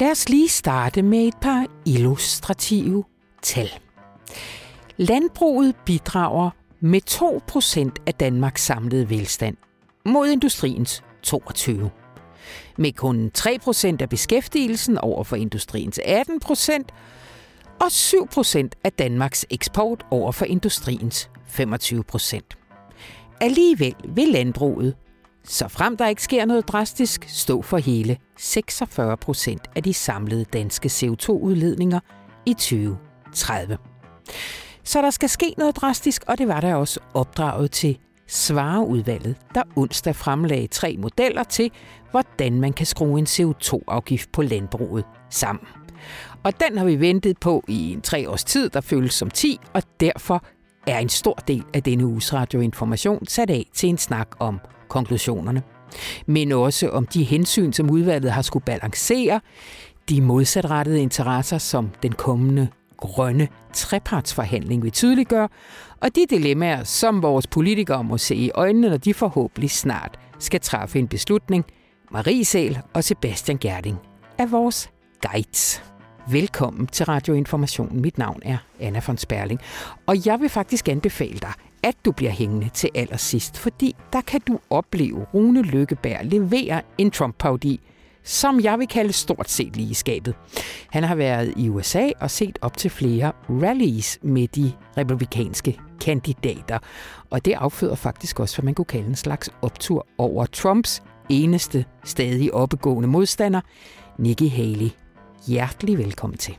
[0.00, 3.04] Lad os lige starte med et par illustrative
[3.42, 3.70] tal.
[4.96, 6.50] Landbruget bidrager
[6.80, 9.56] med 2% af Danmarks samlede velstand
[10.06, 11.90] mod industriens 22.
[12.78, 16.82] Med kun 3% af beskæftigelsen over for industriens 18%,
[17.80, 22.40] og 7% af Danmarks eksport over for industriens 25%.
[23.40, 24.96] Alligevel vil landbruget,
[25.44, 30.86] så frem der ikke sker noget drastisk, stå for hele 46% af de samlede danske
[30.86, 32.00] CO2-udledninger
[32.46, 33.78] i 2030.
[34.84, 39.62] Så der skal ske noget drastisk, og det var der også opdraget til Svareudvalget, der
[39.76, 41.70] onsdag fremlagde tre modeller til,
[42.10, 45.64] hvordan man kan skrue en CO2-afgift på landbruget sammen.
[46.42, 49.60] Og den har vi ventet på i en tre års tid, der føles som 10,
[49.74, 50.44] og derfor
[50.86, 55.62] er en stor del af denne uges radioinformation sat af til en snak om konklusionerne.
[56.26, 59.40] Men også om de hensyn, som udvalget har skulle balancere,
[60.08, 65.48] de modsatrettede interesser, som den kommende grønne trepartsforhandling vil tydeliggøre,
[66.00, 70.60] og de dilemmaer, som vores politikere må se i øjnene, når de forhåbentlig snart skal
[70.60, 71.64] træffe en beslutning.
[72.12, 73.98] Marie Sæl og Sebastian Gerding
[74.38, 74.90] er vores
[75.22, 75.82] guides.
[76.30, 78.00] Velkommen til Radioinformation.
[78.00, 79.60] Mit navn er Anna von Sperling,
[80.06, 81.52] og jeg vil faktisk anbefale dig,
[81.82, 87.10] at du bliver hængende til allersidst, fordi der kan du opleve Rune Lykkeberg levere en
[87.10, 87.80] Trump-paudi,
[88.24, 90.34] som jeg vil kalde stort set lige skabet.
[90.90, 96.78] Han har været i USA og set op til flere rallies med de republikanske kandidater,
[97.30, 101.84] og det afføder faktisk også, hvad man kunne kalde en slags optur over Trumps eneste
[102.04, 103.60] stadig oppegående modstander,
[104.18, 104.90] Nikki Haley.
[105.46, 106.56] Hjertelig velkommen til.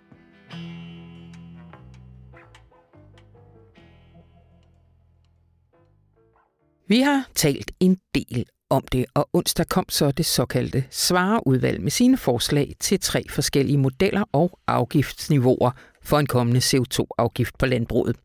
[6.92, 11.92] Vi har talt en del om det, og onsdag kom så det såkaldte svareudvalg med
[11.92, 15.72] sine forslag til tre forskellige modeller og afgiftsniveauer
[16.04, 18.16] for en kommende CO2-afgift på landbruget.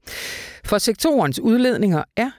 [0.65, 2.31] For sektorens udledninger er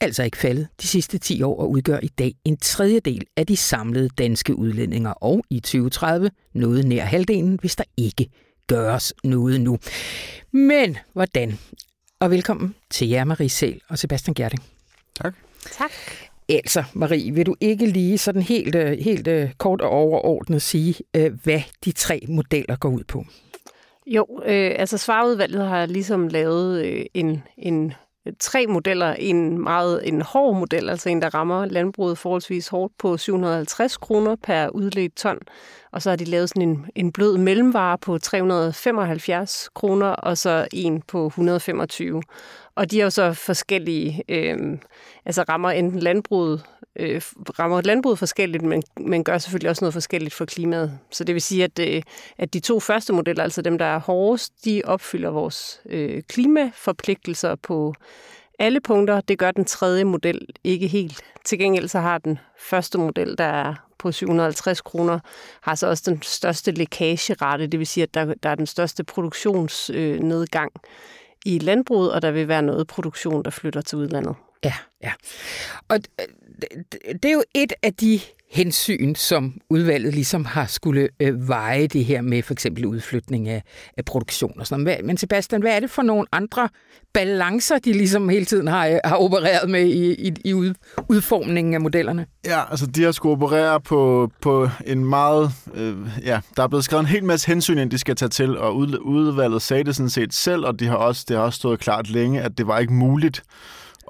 [0.00, 3.56] altså ikke faldet de sidste 10 år og udgør i dag en tredjedel af de
[3.56, 8.28] samlede danske udledninger, og i 2030 noget nær halvdelen, hvis der ikke
[8.66, 9.78] gøres noget nu.
[10.52, 11.58] Men hvordan?
[12.20, 14.62] Og velkommen til jer, Marie Sæl og Sebastian Gerding.
[15.22, 15.34] Tak.
[15.72, 15.90] Tak.
[16.48, 20.94] Altså, Marie, vil du ikke lige sådan helt, øh, helt øh, kort og overordnet sige,
[21.16, 23.24] øh, hvad de tre modeller går ud på?
[24.06, 27.92] Jo, øh, altså svareudvalget har ligesom lavet øh, en, en
[28.40, 29.12] tre modeller.
[29.12, 34.36] En meget en hård model, altså en, der rammer landbruget forholdsvis hårdt på 750 kroner
[34.36, 35.38] per udledt ton.
[35.92, 40.68] Og så har de lavet sådan en, en blød mellemvare på 375 kroner, og så
[40.72, 42.22] en på 125.
[42.76, 44.78] Og de er jo så forskellige, øh,
[45.24, 46.62] altså rammer enten landbruget,
[46.96, 47.22] øh,
[47.58, 50.98] rammer landbruget forskelligt, men, men gør selvfølgelig også noget forskelligt for klimaet.
[51.10, 52.02] Så det vil sige, at, øh,
[52.38, 57.54] at de to første modeller, altså dem, der er hårdest, de opfylder vores øh, klimaforpligtelser
[57.54, 57.94] på
[58.58, 59.20] alle punkter.
[59.20, 61.20] Det gør den tredje model ikke helt.
[61.44, 65.18] Til gengæld så har den første model, der er på 750 kroner,
[65.60, 69.04] har så også den største lækagerate, det vil sige, at der, der er den største
[69.04, 70.72] produktionsnedgang.
[70.74, 70.90] Øh,
[71.46, 74.34] i landbruget, og der vil være noget produktion, der flytter til udlandet.
[74.64, 75.12] Ja, ja.
[75.88, 76.26] Og øh,
[77.22, 82.04] det er jo et af de hensyn, som udvalget ligesom har skulle øh, veje det
[82.04, 83.62] her med for eksempel udflytning af,
[83.96, 85.04] af produktion og sådan noget.
[85.04, 86.68] Men Sebastian, hvad er det for nogle andre
[87.14, 90.74] balancer, de ligesom hele tiden har, øh, har opereret med i, i, i ud,
[91.08, 92.26] udformningen af modellerne?
[92.46, 95.50] Ja, altså de har skulle operere på, på en meget...
[95.74, 98.58] Øh, ja, der er blevet skrevet en hel masse hensyn, ind de skal tage til,
[98.58, 101.80] og udvalget sagde det sådan set selv, og de har også, det har også stået
[101.80, 103.42] klart længe, at det var ikke muligt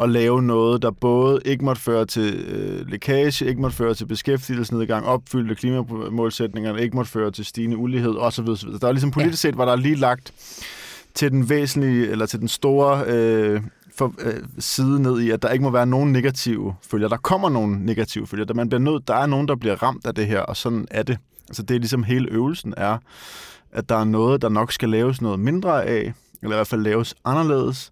[0.02, 4.06] at lave noget, der både ikke måtte føre til øh, lækage, ikke måtte føre til
[4.06, 8.48] beskæftigelsesnedgang, opfyldte klimamålsætningerne, ikke måtte føre til stigende ulighed osv.
[8.48, 8.70] osv.
[8.80, 10.32] Der er ligesom politisk set, var der lige lagt
[11.14, 13.60] til den væsentlige, eller til den store øh,
[13.96, 17.08] for, øh, side ned i, at der ikke må være nogen negative følger.
[17.08, 18.46] Der kommer nogle negative følger.
[18.46, 20.86] Der, man bliver nødt, der er nogen, der bliver ramt af det her, og sådan
[20.90, 21.18] er det.
[21.48, 22.98] Altså det er ligesom hele øvelsen er,
[23.72, 26.12] at der er noget, der nok skal laves noget mindre af,
[26.42, 27.90] eller i hvert fald laves anderledes,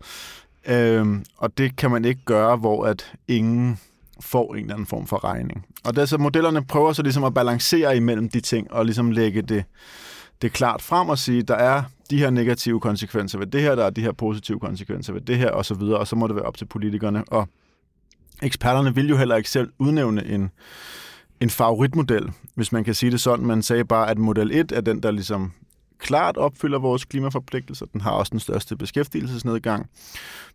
[0.69, 3.79] Øhm, og det kan man ikke gøre, hvor at ingen
[4.21, 5.67] får en eller anden form for regning.
[5.85, 9.43] Og det, så modellerne prøver så ligesom at balancere imellem de ting, og ligesom lægge
[9.43, 9.65] det,
[10.43, 13.85] det klart frem og sige, der er de her negative konsekvenser ved det her, der
[13.85, 16.37] er de her positive konsekvenser ved det her, og så videre, og så må det
[16.37, 17.25] være op til politikerne.
[17.25, 17.49] Og
[18.43, 20.51] eksperterne vil jo heller ikke selv udnævne en,
[21.41, 23.47] en favoritmodel, hvis man kan sige det sådan.
[23.47, 25.53] Man sagde bare, at model 1 er den, der ligesom
[25.99, 27.87] klart opfylder vores klimaforpligtelser.
[27.87, 29.87] Den har også den største beskæftigelsesnedgang.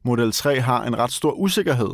[0.03, 1.89] Model 3 har en ret stor usikkerhed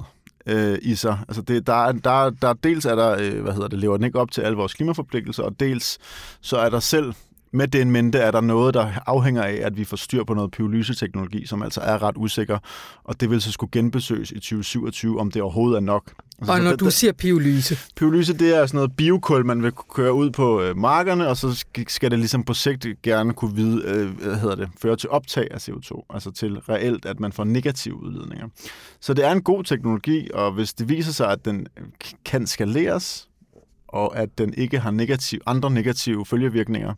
[0.46, 1.20] øh, i sig.
[1.28, 4.20] Altså det, der, der, der, dels er der, øh, hvad hedder det, lever den ikke
[4.20, 5.98] op til alle vores klimaforpligtelser, og dels
[6.42, 7.14] så er der selv
[7.56, 10.34] med det en mente er der noget, der afhænger af, at vi får styr på
[10.34, 12.58] noget pyrolyseteknologi, som altså er ret usikker,
[13.04, 16.14] og det vil så skulle genbesøges i 2027, om det overhovedet er nok.
[16.40, 17.78] Altså, og når det, du siger pyrolyse?
[17.96, 21.66] Pyrolyse, det er sådan noget biokul, man vil køre ud på øh, markerne, og så
[21.88, 25.48] skal det ligesom på sigt gerne kunne vide, øh, hvad hedder det, føre til optag
[25.52, 28.48] af CO2, altså til reelt, at man får negative udledninger.
[29.00, 31.68] Så det er en god teknologi, og hvis det viser sig, at den
[32.26, 33.28] kan skaleres,
[33.88, 36.94] og at den ikke har negativ, andre negative følgevirkninger,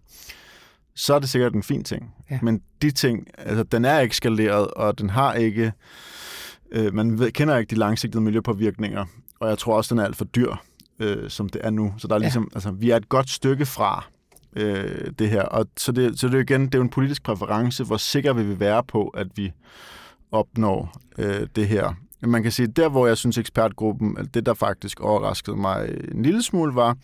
[0.97, 2.13] så er det sikkert en fin ting.
[2.31, 2.39] Ja.
[2.41, 5.73] Men de ting, altså den er ikke skaleret, og den har ikke,
[6.71, 9.05] øh, man ved, kender ikke de langsigtede miljøpåvirkninger,
[9.39, 10.55] og jeg tror også, den er alt for dyr,
[10.99, 11.93] øh, som det er nu.
[11.97, 12.55] Så der er ligesom, ja.
[12.55, 14.05] altså, vi er et godt stykke fra
[14.55, 15.41] øh, det her.
[15.41, 18.33] Og så det, så det er igen, det er jo en politisk præference, hvor sikker
[18.33, 19.51] vil vi være på, at vi
[20.31, 21.93] opnår øh, det her.
[22.21, 26.43] Man kan sige, der hvor jeg synes ekspertgruppen, det der faktisk overraskede mig en lille
[26.43, 26.97] smule, var,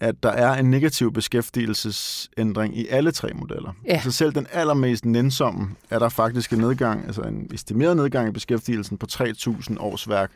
[0.00, 3.72] at der er en negativ beskæftigelsesændring i alle tre modeller.
[3.86, 4.00] Ja.
[4.00, 8.32] Så selv den allermest nænsomme er der faktisk en nedgang, altså en estimeret nedgang i
[8.32, 10.32] beskæftigelsen på 3.000 årsværk,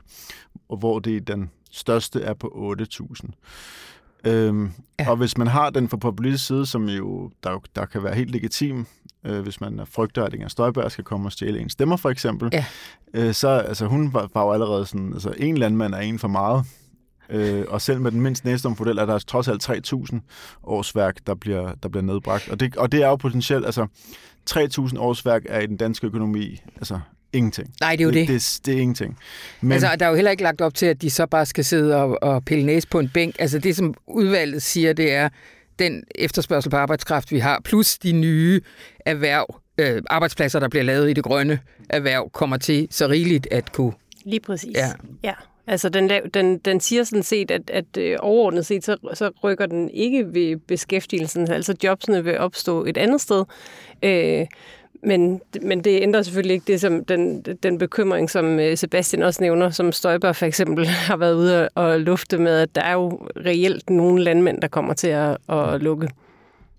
[0.67, 3.31] hvor det den største er på 8.000.
[4.25, 4.71] Øhm,
[5.01, 5.11] ja.
[5.11, 8.31] Og hvis man har den fra politisk side, som jo der, der kan være helt
[8.31, 8.87] legitim,
[9.25, 12.51] øh, hvis man frygter, at Inger Støjberg skal komme og stjæle en stemmer for eksempel,
[12.53, 12.65] ja.
[13.15, 16.29] øh, så altså, hun var, var jo allerede sådan, altså en landmand er en for
[16.29, 16.65] meget.
[17.31, 20.21] Øh, og selv med den mindst næste model er der trods alt 3.000
[20.63, 22.49] årsværk, der bliver, der bliver nedbragt.
[22.49, 23.87] Og det, og det er jo potentielt, altså
[24.51, 27.01] 3.000 årsværk er i den danske økonomi, altså
[27.33, 27.75] ingenting.
[27.81, 28.29] Nej, det er jo det.
[28.29, 29.19] Det, det, det er ingenting.
[29.61, 29.73] Men...
[29.73, 31.97] Altså, der er jo heller ikke lagt op til, at de så bare skal sidde
[31.97, 33.37] og, og pille næse på en bænk.
[33.39, 35.29] Altså, det som udvalget siger, det er,
[35.79, 38.61] den efterspørgsel på arbejdskraft, vi har, plus de nye
[39.07, 41.59] erhverv, øh, arbejdspladser, der bliver lavet i det grønne
[41.89, 43.93] erhverv, kommer til så rigeligt at kunne...
[44.25, 44.77] Lige præcis.
[44.77, 44.93] Ja.
[45.25, 45.33] ja.
[45.67, 49.67] Altså, den, den, den siger sådan set, at, at øh, overordnet set, så, så rykker
[49.67, 51.51] den ikke ved beskæftigelsen.
[51.51, 53.45] Altså, jobsene vil opstå et andet sted.
[54.03, 54.47] Øh,
[55.03, 59.43] men, men det ændrer selvfølgelig ikke det, som den, den bekymring, som øh, Sebastian også
[59.43, 63.11] nævner, som Støjberg for eksempel har været ude og lufte med, at der er jo
[63.47, 66.09] reelt nogle landmænd, der kommer til at, at lukke.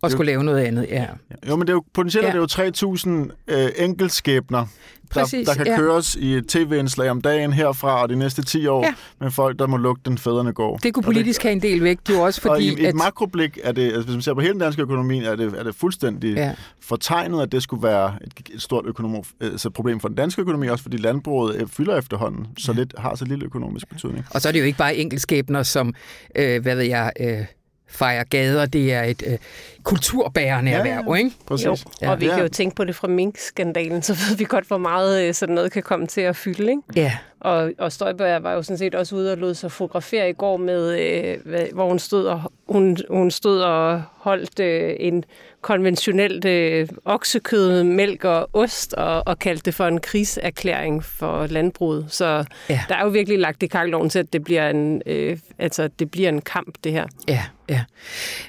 [0.03, 1.05] Og skulle lave noget andet, ja.
[1.49, 2.33] Jo, men det er jo, potentielt ja.
[2.33, 4.65] er det jo 3.000 øh, enkeltskæbner,
[5.13, 5.77] Præcis, der, der kan ja.
[5.77, 8.93] køres i et tv-indslag om dagen herfra og de næste 10 år ja.
[9.19, 10.77] med folk, der må lukke den fædrene går.
[10.77, 12.53] Det kunne politisk det, have en del væk, jo også fordi...
[12.53, 14.81] Og i, i et makroblik er det, altså hvis man ser på hele den danske
[14.81, 16.51] økonomi, er det, er det fuldstændig ja.
[16.81, 20.67] fortegnet, at det skulle være et, et stort økonom, altså problem for den danske økonomi,
[20.67, 22.79] også fordi landbruget øh, fylder efterhånden, så ja.
[22.79, 24.25] lidt, har så lille økonomisk betydning.
[24.29, 25.93] Og så er det jo ikke bare enkeltskæbner, som,
[26.35, 27.11] øh, hvad ved jeg...
[27.19, 27.45] Øh,
[27.93, 28.65] fejre gader.
[28.65, 29.37] Det er et øh,
[29.83, 31.31] kulturbærende ja, erhverv, ikke?
[31.45, 31.65] Præcis.
[31.65, 32.11] Jo, ja.
[32.11, 35.27] og vi kan jo tænke på det fra Mink-skandalen, så ved vi godt, hvor meget
[35.27, 36.81] øh, sådan noget kan komme til at fylde, ikke?
[36.95, 37.17] Ja.
[37.39, 40.57] Og, og Støjberg var jo sådan set også ude og lod sig fotografere i går
[40.57, 41.37] med, øh,
[41.73, 45.23] hvor hun stod og, hun, hun stod og holdt øh, en
[45.61, 52.05] konventionelt øh, oksekød, mælk og ost, og, og kaldte det for en krigserklæring for landbruget.
[52.09, 52.81] Så ja.
[52.89, 56.11] der er jo virkelig lagt i kakkeloven til, at det bliver en, øh, altså, det
[56.11, 57.07] bliver en kamp, det her.
[57.27, 57.83] Ja, ja.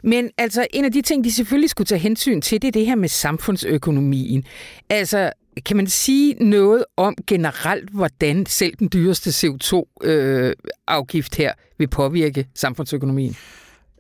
[0.03, 2.87] Men altså, en af de ting, de selvfølgelig skulle tage hensyn til, det er det
[2.87, 4.45] her med samfundsøkonomien.
[4.91, 5.33] Altså,
[5.67, 12.47] kan man sige noget om generelt, hvordan selv den dyreste CO2-afgift øh, her vil påvirke
[12.55, 13.37] samfundsøkonomien?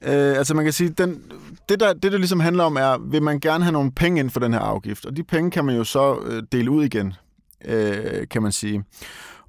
[0.03, 1.23] Øh, altså man kan sige, den,
[1.69, 4.31] det, der, det der ligesom handler om er, vil man gerne have nogle penge ind
[4.31, 5.07] for den her afgift?
[5.07, 7.15] Og de penge kan man jo så øh, dele ud igen,
[7.65, 8.85] øh, kan man sige.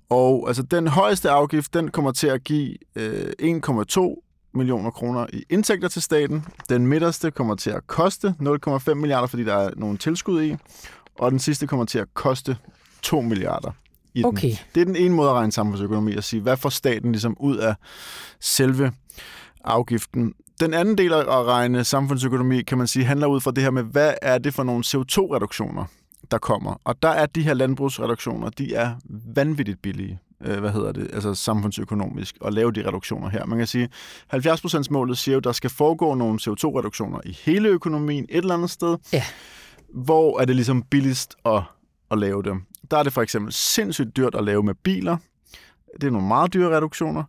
[0.10, 4.25] Og altså den højeste afgift, den kommer til at give øh, 1,2
[4.56, 6.46] millioner kroner i indtægter til staten.
[6.70, 10.56] Den midterste kommer til at koste 0,5 milliarder, fordi der er nogle tilskud i.
[11.20, 12.58] Og den sidste kommer til at koste
[13.02, 13.72] 2 milliarder
[14.14, 14.26] i den.
[14.26, 14.56] Okay.
[14.76, 17.58] Det er den ene måde at regne samfundsøkonomi, at sige, hvad får staten ligesom ud
[17.58, 17.76] af
[18.40, 18.92] selve
[19.64, 20.34] afgiften.
[20.60, 23.72] Den anden del af at regne samfundsøkonomi, kan man sige, handler ud fra det her
[23.72, 25.86] med, hvad er det for nogle CO2-reduktioner,
[26.32, 26.82] der kommer.
[26.84, 28.96] Og der er de her landbrugsreduktioner, de er
[29.36, 33.46] vanvittigt billige øh, hvad hedder det, altså samfundsøkonomisk, at lave de reduktioner her.
[33.46, 33.90] Man kan sige,
[34.34, 38.54] 70% målet siger jo, at der skal foregå nogle CO2-reduktioner i hele økonomien et eller
[38.54, 38.98] andet sted.
[39.14, 39.24] Ja.
[39.94, 41.62] Hvor er det ligesom billigst at,
[42.12, 42.62] at lave dem?
[42.92, 45.18] Der er det for eksempel sindssygt dyrt at lave med biler.
[46.02, 47.24] Det er nogle meget dyre reduktioner.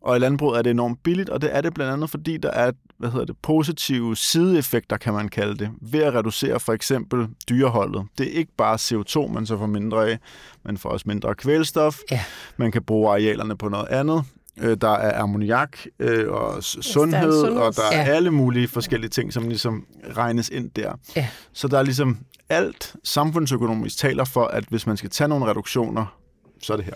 [0.00, 2.50] Og i landbruget er det enormt billigt, og det er det blandt andet, fordi der
[2.50, 2.72] er
[3.02, 8.04] hvad hedder det, positive sideeffekter, kan man kalde det, ved at reducere for eksempel dyreholdet.
[8.18, 10.18] Det er ikke bare CO2, man så får mindre af,
[10.64, 11.98] man får også mindre kvælstof.
[12.10, 12.24] Ja.
[12.56, 14.24] Man kan bruge arealerne på noget andet.
[14.60, 18.14] Øh, der er ammoniak øh, og sundhed, og der er ja.
[18.14, 20.92] alle mulige forskellige ting, som ligesom regnes ind der.
[21.16, 21.28] Ja.
[21.52, 22.18] Så der er ligesom
[22.48, 26.16] alt samfundsøkonomisk taler for, at hvis man skal tage nogle reduktioner,
[26.62, 26.94] så er det her.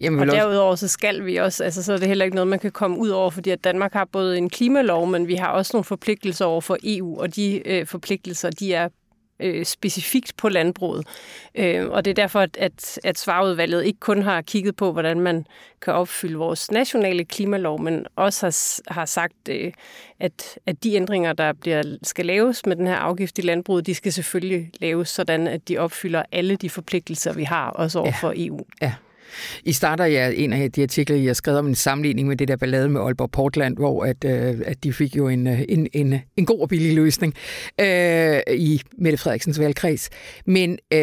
[0.00, 2.58] Jamen, og derudover så skal vi også, altså så er det heller ikke noget, man
[2.58, 5.70] kan komme ud over, fordi at Danmark har både en klimalov, men vi har også
[5.74, 8.88] nogle forpligtelser over for EU, og de øh, forpligtelser, de er
[9.40, 11.06] øh, specifikt på landbruget.
[11.54, 15.20] Øh, og det er derfor, at, at, at svarudvalget ikke kun har kigget på, hvordan
[15.20, 15.46] man
[15.82, 19.72] kan opfylde vores nationale klimalov, men også har, har sagt, øh,
[20.20, 23.94] at, at de ændringer, der bliver, skal laves med den her afgift i landbruget, de
[23.94, 28.14] skal selvfølgelig laves sådan, at de opfylder alle de forpligtelser, vi har, også over ja.
[28.20, 28.60] for EU.
[28.82, 28.92] Ja.
[29.64, 32.48] I starter ja, en af de artikler, I har skrevet om en sammenligning med det
[32.48, 35.88] der ballade med Aalborg Portland, hvor at, øh, at de fik jo en, øh, en,
[35.92, 37.34] en, en god og billig løsning
[37.80, 40.10] øh, i Mette Frederiksens valgkreds.
[40.46, 40.98] Men øh,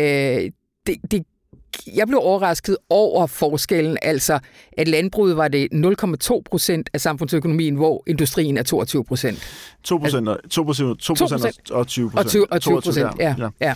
[0.88, 1.24] det, det
[1.96, 4.40] jeg blev overrasket over forskellen, altså
[4.78, 9.40] at landbruget var det 0,2 procent af samfundsøkonomien, hvor industrien er 22 procent.
[9.84, 12.52] 2 procent og, 2 procent, 2 procent og 20 procent.
[12.52, 13.36] Og 20 procent, ja.
[13.40, 13.50] ja.
[13.62, 13.74] ja.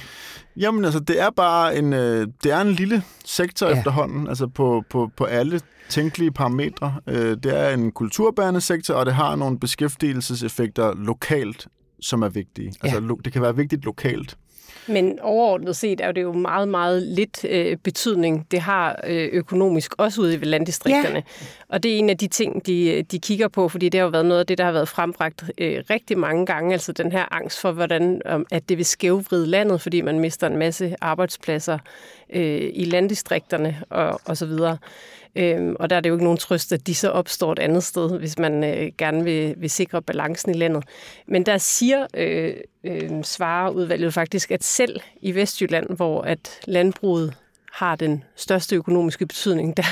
[0.58, 3.78] Jamen altså, det er bare en, øh, det er en lille sektor ja.
[3.78, 6.96] efterhånden, altså på, på, på alle tænkelige parametre.
[7.08, 11.68] Øh, det er en kulturbærende sektor, og det har nogle beskæftigelseseffekter lokalt,
[12.02, 12.74] som er vigtige.
[12.82, 13.14] Altså, ja.
[13.26, 14.38] det kan være vigtigt lokalt.
[14.88, 19.94] Men overordnet set er det jo meget, meget lidt øh, betydning, det har øh, økonomisk,
[19.98, 21.16] også ude i landdistrikterne.
[21.16, 21.46] Ja.
[21.70, 24.10] Og det er en af de ting, de, de kigger på, fordi det har jo
[24.10, 27.26] været noget af det, der har været frembragt øh, rigtig mange gange, altså den her
[27.34, 31.78] angst for, hvordan øh, at det vil skævvride landet, fordi man mister en masse arbejdspladser
[32.34, 34.78] øh, i landdistrikterne og, og så videre.
[35.36, 37.84] Øhm, og der er det jo ikke nogen trøst, at de så opstår et andet
[37.84, 40.84] sted, hvis man øh, gerne vil, vil sikre balancen i landet.
[41.28, 47.34] Men der siger øh, øh, svareudvalget faktisk, at selv i Vestjylland, hvor at landbruget
[47.72, 49.84] har den største økonomiske betydning, der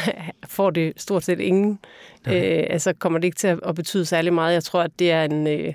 [0.48, 1.79] får det stort set ingen.
[2.27, 4.53] Øh, altså kommer det ikke til at betyde særlig meget.
[4.53, 5.48] Jeg tror, at det er en...
[5.48, 5.74] Øh,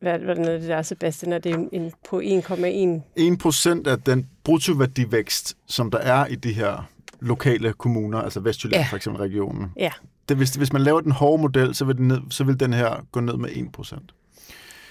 [0.00, 1.32] hvad, hvad er det der, Sebastian?
[1.32, 3.00] Er det en, en på 1,1?
[3.16, 6.88] 1 procent af den bruttoværdivækst, som der er i de her
[7.20, 8.86] lokale kommuner, altså Vestjylland ja.
[8.90, 9.72] for eksempel regionen.
[9.76, 9.90] Ja.
[10.28, 12.72] Det, hvis, hvis man laver den hårde model, så vil, den ned, så vil den
[12.72, 14.14] her gå ned med 1 procent.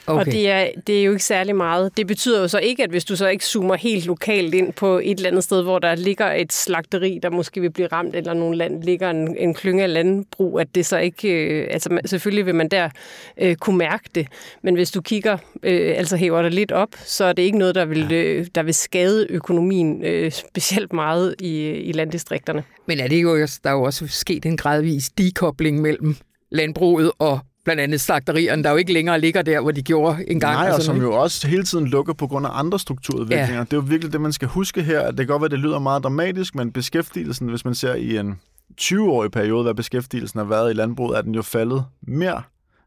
[0.08, 0.20] Okay.
[0.20, 1.98] Og det er, det er jo ikke særlig meget.
[1.98, 5.00] Det betyder jo så ikke, at hvis du så ikke zoomer helt lokalt ind på
[5.04, 8.34] et eller andet sted, hvor der ligger et slagteri, der måske vil blive ramt, eller
[8.34, 11.30] nogle land, ligger en, en klynge af landbrug, at det så ikke...
[11.30, 12.90] Øh, altså selvfølgelig vil man der
[13.38, 14.28] øh, kunne mærke det,
[14.64, 17.76] men hvis du kigger, øh, altså hæver det lidt op, så er det ikke noget,
[17.76, 22.64] der vil, øh, der vil skade økonomien øh, specielt meget i, i landdistrikterne.
[22.86, 26.16] Men er det jo, der er jo også sket en gradvis dekobling mellem
[26.52, 30.54] landbruget og blandt andet slagterierne, der jo ikke længere ligger der, hvor de gjorde engang.
[30.54, 33.56] Nej, og, og som jo også hele tiden lukker på grund af andre strukturudviklinger.
[33.56, 33.60] Ja.
[33.60, 35.52] Det er jo virkelig det, man skal huske her, at det kan godt være, at
[35.52, 38.40] det lyder meget dramatisk, men beskæftigelsen, hvis man ser i en
[38.82, 42.42] 20-årig periode, hvad beskæftigelsen har været i landbruget, er den jo faldet mere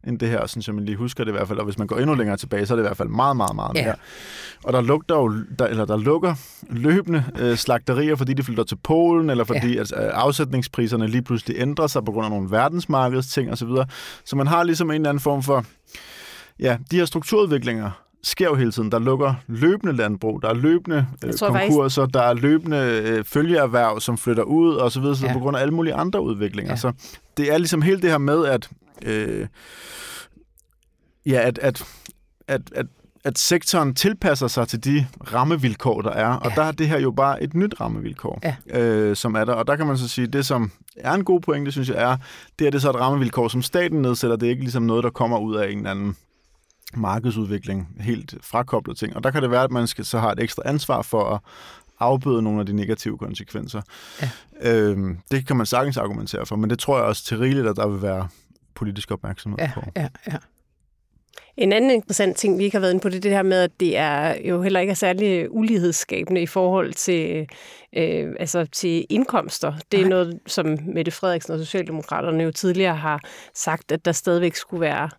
[0.07, 1.59] end det her, sådan som man lige husker det i hvert fald.
[1.59, 3.57] Og hvis man går endnu længere tilbage, så er det i hvert fald meget, meget,
[3.57, 3.85] meget ja.
[3.85, 3.95] mere.
[4.65, 6.35] Og der lugter jo, der, eller der lukker
[6.71, 9.81] løbende øh, slagterier, fordi de flytter til Polen, eller fordi ja.
[9.81, 13.69] at, øh, afsætningspriserne lige pludselig ændrer sig på grund af nogle verdensmarkedsting osv.
[13.69, 13.85] Så,
[14.25, 15.65] så man har ligesom en eller anden form for,
[16.61, 17.91] ja, de her strukturudviklinger,
[18.23, 18.93] sker jo hele tiden.
[18.93, 22.15] Der lukker løbende landbrug, der er løbende øh, konkurser, faktisk...
[22.15, 25.33] der er løbende øh, følgeerhverv, som flytter ud, og så videre, så ja.
[25.33, 26.73] på grund af alle mulige andre udviklinger.
[26.73, 26.77] Ja.
[26.77, 26.93] Så
[27.37, 28.71] det er ligesom hele det her med, at
[29.07, 29.47] øh,
[31.27, 31.85] ja, at, at,
[32.49, 32.87] at, at
[33.25, 36.33] at sektoren tilpasser sig til de rammevilkår, der er.
[36.33, 36.55] Og ja.
[36.55, 38.81] der er det her jo bare et nyt rammevilkår, ja.
[38.81, 39.53] øh, som er der.
[39.53, 42.17] Og der kan man så sige, det som er en god pointe, synes jeg er,
[42.59, 44.37] det er det så et rammevilkår, som staten nedsætter.
[44.37, 46.17] Det er ikke ligesom noget, der kommer ud af en eller anden
[46.95, 49.17] markedsudvikling, helt frakoblet ting.
[49.17, 51.41] Og der kan det være, at man skal, så har et ekstra ansvar for at
[52.01, 53.83] afbøde nogle af de negative konsekvenser.
[54.23, 54.31] Ja.
[54.63, 57.77] Øhm, det kan man sagtens argumentere for, men det tror jeg også til rigeligt, at
[57.77, 58.29] der vil være
[58.75, 59.83] politisk opmærksomhed ja, på.
[59.97, 60.37] Ja, ja.
[61.57, 63.63] En anden interessant ting, vi ikke har været inde på, det er det her med,
[63.63, 67.49] at det er jo heller ikke er særlig ulighedsskabende i forhold til,
[67.97, 69.73] øh, altså til indkomster.
[69.93, 70.09] Det er Nej.
[70.09, 73.21] noget, som Mette Frederiksen og Socialdemokraterne jo tidligere har
[73.55, 75.11] sagt, at der stadigvæk skulle være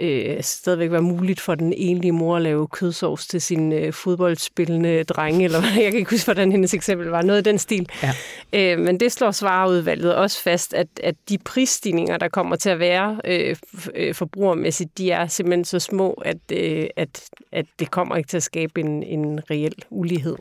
[0.00, 5.04] øh, stadigvæk være muligt for den enlige mor at lave kødsovs til sin øh, fodboldspillende
[5.04, 7.88] drenge, eller jeg kan ikke huske, hvordan hendes eksempel var, noget i den stil.
[8.02, 8.12] Ja.
[8.52, 12.78] Øh, men det slår svareudvalget også fast, at, at de prisstigninger, der kommer til at
[12.78, 13.56] være øh,
[13.94, 18.36] øh, forbrugermæssigt, de er simpelthen så små, at, øh, at, at det kommer ikke til
[18.36, 20.36] at skabe en, en reel ulighed.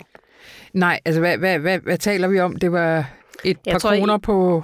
[0.73, 2.55] Nej, altså hvad, hvad, hvad, hvad taler vi om?
[2.55, 3.09] Det var
[3.43, 4.63] et jeg par tror, kroner på...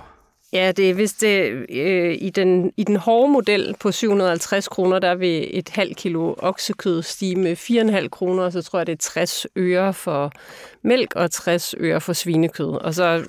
[0.57, 4.99] Ja, det er vist det, øh, i, den, i den hårde model på 750 kroner,
[4.99, 7.55] der vil et halvt kilo oksekød stige med
[8.01, 10.31] 4,5 kroner, og så tror jeg, det er 60 øre for
[10.81, 12.81] mælk og 60 øre for svinekød.
[12.81, 13.23] Og så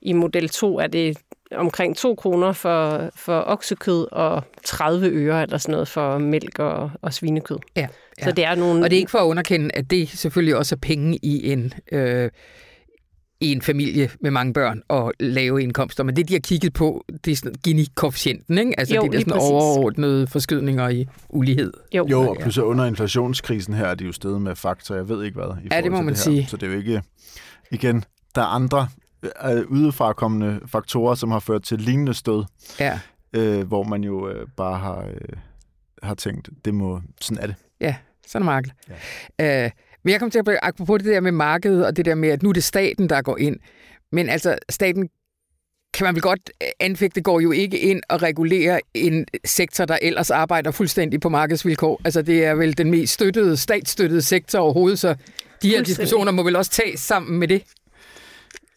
[0.00, 1.18] i model 2 er det
[1.54, 6.90] omkring 2 kroner for, for oksekød og 30 øre eller sådan noget for mælk og,
[7.02, 7.58] og svinekød.
[7.76, 7.80] Ja,
[8.20, 8.24] ja.
[8.24, 8.84] Så det er nogle...
[8.84, 11.72] Og det er ikke for at underkende, at det selvfølgelig også er penge i en...
[11.92, 12.30] Øh
[13.42, 16.04] i en familie med mange børn og lave indkomster.
[16.04, 18.80] Men det, de har kigget på, det er sådan Gini-koefficienten, ikke?
[18.80, 19.50] Altså Jo, det er lige sådan præcis.
[19.50, 21.72] overordnede forskydninger i ulighed.
[21.94, 22.06] Jo.
[22.10, 22.28] Jo, Ja.
[22.28, 25.44] og plus under inflationskrisen her er de jo stedet med faktor, jeg ved ikke hvad.
[25.64, 26.14] I forhold det må man her.
[26.14, 26.46] sige.
[26.46, 27.02] Så det er jo ikke...
[27.70, 28.88] Igen, der er andre
[29.52, 32.44] øh, udefrakommende faktorer, som har ført til lignende stød,
[32.80, 33.00] Ja,
[33.32, 35.36] øh, hvor man jo øh, bare har, øh,
[36.02, 37.56] har tænkt, det må, sådan er det.
[37.80, 37.94] ja
[38.26, 38.74] sådan er markedet.
[39.38, 39.64] Ja.
[39.64, 39.70] Øh,
[40.04, 42.28] men jeg kom til at blive, apropos det der med markedet, og det der med,
[42.28, 43.56] at nu er det staten, der går ind.
[44.12, 45.08] Men altså, staten
[45.94, 49.98] kan man vel godt øh, anfægte, går jo ikke ind og regulerer en sektor, der
[50.02, 52.00] ellers arbejder fuldstændig på markedsvilkår.
[52.04, 55.14] Altså, det er vel den mest støttede, statsstøttede sektor overhovedet, så
[55.62, 57.62] de her diskussioner må vel også tages sammen med det.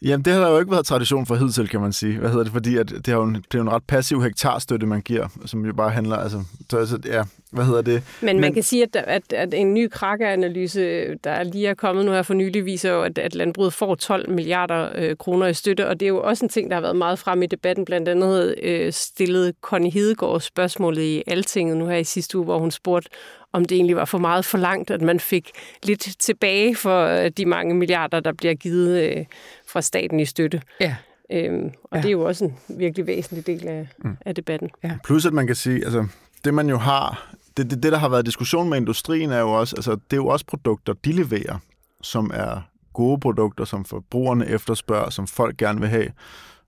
[0.06, 2.18] Jamen, det har der jo ikke været tradition for hidtil, kan man sige.
[2.18, 2.52] Hvad hedder det?
[2.52, 5.28] Fordi at det, er jo en, det er jo en ret passiv hektarstøtte, man giver,
[5.46, 6.16] som jo bare handler...
[6.16, 7.22] Altså, så, altså, ja,
[7.52, 8.02] hvad hedder det?
[8.20, 12.04] Men man Men- kan sige, at, at, at en ny krakkeanalyse, der lige er kommet
[12.04, 15.54] nu her for nylig, viser jo, at, at landbruget får 12 milliarder øh, kroner i
[15.54, 17.84] støtte, og det er jo også en ting, der har været meget frem i debatten.
[17.84, 22.58] Blandt andet øh, stillede Connie Hedegaard spørgsmålet i Altinget nu her i sidste uge, hvor
[22.58, 23.08] hun spurgte,
[23.52, 25.50] om det egentlig var for meget for langt, at man fik
[25.82, 29.24] lidt tilbage for øh, de mange milliarder, der bliver givet øh,
[29.68, 30.62] fra staten i støtte.
[30.80, 30.96] Ja.
[31.32, 31.96] Øhm, og Ja.
[31.96, 32.02] ja.
[32.02, 34.16] det er jo også en virkelig væsentlig del af, mm.
[34.26, 34.70] af debatten.
[35.04, 36.06] Plus at man kan sige, altså
[36.44, 39.52] det man jo har, det, det, det der har været diskussion med industrien er jo
[39.52, 41.58] også, altså det er jo også produkter, de leverer,
[42.02, 42.60] som er
[42.94, 46.08] gode produkter, som forbrugerne efterspørger, som folk gerne vil have.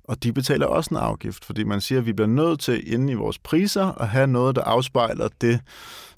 [0.04, 3.12] Og de betaler også en afgift, fordi man siger, at vi bliver nødt til inde
[3.12, 5.60] i vores priser at have noget, der afspejler det,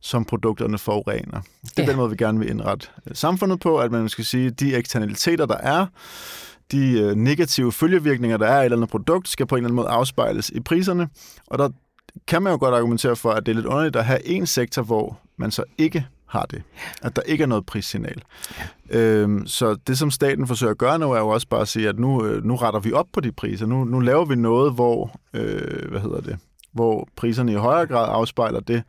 [0.00, 1.40] som produkterne forurener.
[1.40, 1.82] Det er Ja.
[1.82, 1.88] ja.
[1.88, 4.74] den måde, vi gerne vil indrette øh, samfundet på, at man skal sige, at de
[4.76, 5.86] eksternaliteter, der er,
[6.72, 9.68] de øh, negative følgevirkninger, der er i et eller andet produkt, skal på en eller
[9.68, 11.08] anden måde afspejles i priserne.
[11.46, 11.68] Og der
[12.26, 14.82] kan man jo godt argumentere for, at det er lidt underligt at have en sektor,
[14.82, 16.62] hvor man så ikke har det.
[17.02, 18.22] At der ikke er noget prissignal.
[18.90, 18.98] Ja.
[18.98, 21.88] Øhm, så det, som staten forsøger at gøre nu, er jo også bare at sige,
[21.88, 23.66] at nu, øh, nu retter vi op på de priser.
[23.66, 26.38] Nu, nu laver vi noget, hvor, øh, hvad hedder det,
[26.72, 28.82] hvor priserne i højere grad afspejler det,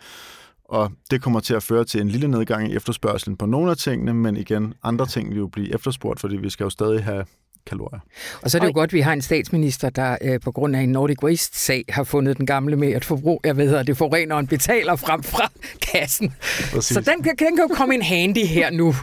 [0.65, 3.77] og det kommer til at føre til en lille nedgang i efterspørgselen på nogle af
[3.77, 7.25] tingene, men igen, andre ting vil jo blive efterspurgt, fordi vi skal jo stadig have
[7.67, 8.00] kalorier.
[8.41, 8.74] Og så er det jo Oj.
[8.74, 12.03] godt, at vi har en statsminister, der øh, på grund af en Nordic Waste-sag har
[12.03, 15.51] fundet den gamle med, at forbrug, jeg ved, at det forureneren betaler frem fra
[15.91, 16.33] kassen.
[16.74, 16.93] Præcis.
[16.95, 18.95] Så den, kan- den kan jo komme en handy her nu.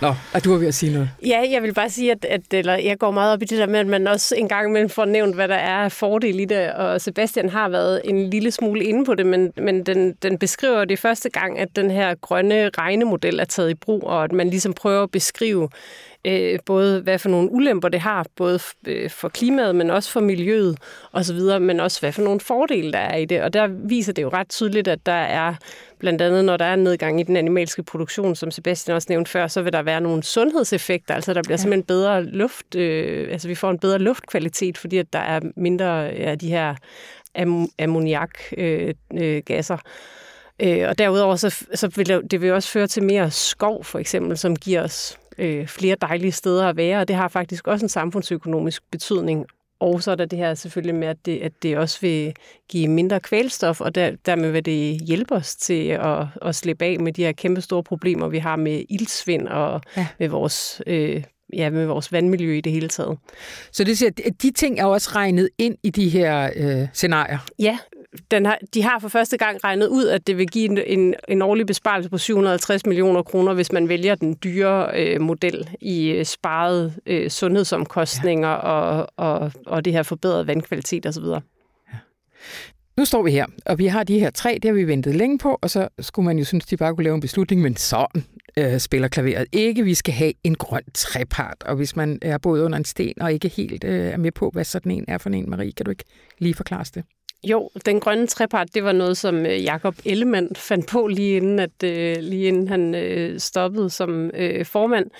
[0.00, 1.10] Nå, og du har ved at sige noget.
[1.26, 3.66] Ja, jeg vil bare sige, at, at eller, jeg går meget op i det der
[3.66, 6.44] med, at man også en gang imellem får nævnt, hvad der er af fordel i
[6.44, 10.38] det, og Sebastian har været en lille smule inde på det, men, men den, den
[10.38, 14.32] beskriver det første gang, at den her grønne regnemodel er taget i brug, og at
[14.32, 15.68] man ligesom prøver at beskrive
[16.28, 20.20] øh, både hvad for nogle ulemper det har, både øh, for klimaet, men også for
[20.20, 20.78] miljøet
[21.12, 23.42] osv., men også hvad for nogle fordele der er i det.
[23.42, 25.54] Og der viser det jo ret tydeligt, at der er
[25.98, 29.46] blandt andet, når der er nedgang i den animalske produktion, som Sebastian også nævnte før,
[29.46, 31.56] så vil der være nogle sundhedseffekter, altså der bliver ja.
[31.56, 36.08] simpelthen bedre luft, øh, altså vi får en bedre luftkvalitet, fordi at der er mindre
[36.08, 36.74] af de her
[37.38, 38.54] am- ammoniakgasser.
[38.58, 39.78] Øh, øh, gasser.
[40.60, 43.98] Øh, og derudover så, så vil det, det vil også føre til mere skov, for
[43.98, 47.84] eksempel, som giver os øh, flere dejlige steder at være, og det har faktisk også
[47.84, 49.46] en samfundsøkonomisk betydning.
[49.80, 52.34] Og så er der det her selvfølgelig med, at det, at det også vil
[52.68, 57.00] give mindre kvælstof, og der, dermed vil det hjælpe os til at, at slippe af
[57.00, 60.06] med de her kæmpe store problemer, vi har med ildsvind og Ja.
[60.18, 61.22] med, vores, øh,
[61.52, 63.18] ja, med vores vandmiljø i det hele taget.
[63.72, 67.38] Så det siger, at de ting er også regnet ind i de her øh, scenarier.
[67.58, 67.78] Ja,
[68.30, 71.14] den har, de har for første gang regnet ud, at det vil give en, en,
[71.28, 76.10] en årlig besparelse på 750 millioner kroner, hvis man vælger den dyre øh, model i
[76.10, 78.54] øh, sparet øh, sundhedsomkostninger ja.
[78.54, 81.24] og, og, og det her forbedrede vandkvalitet osv.
[82.96, 85.38] Nu står vi her, og vi har de her tre, det har vi ventet længe
[85.38, 88.24] på, og så skulle man jo synes, de bare kunne lave en beslutning, men sådan
[88.56, 89.84] øh, spiller klaveret ikke.
[89.84, 93.32] Vi skal have en grøn trepart, og hvis man er både under en sten og
[93.32, 95.90] ikke helt øh, er med på, hvad sådan en er for en, Marie, kan du
[95.90, 96.04] ikke
[96.38, 97.04] lige forklare os det?
[97.44, 101.58] Jo, den grønne trepart, det var noget, som øh, Jakob Ellemann fandt på lige inden,
[101.58, 104.30] at, øh, lige inden han øh, stoppede som
[104.64, 105.10] formand.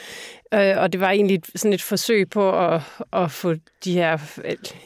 [0.55, 2.81] Øh, og det var egentlig sådan et forsøg på at,
[3.13, 4.19] at få de her,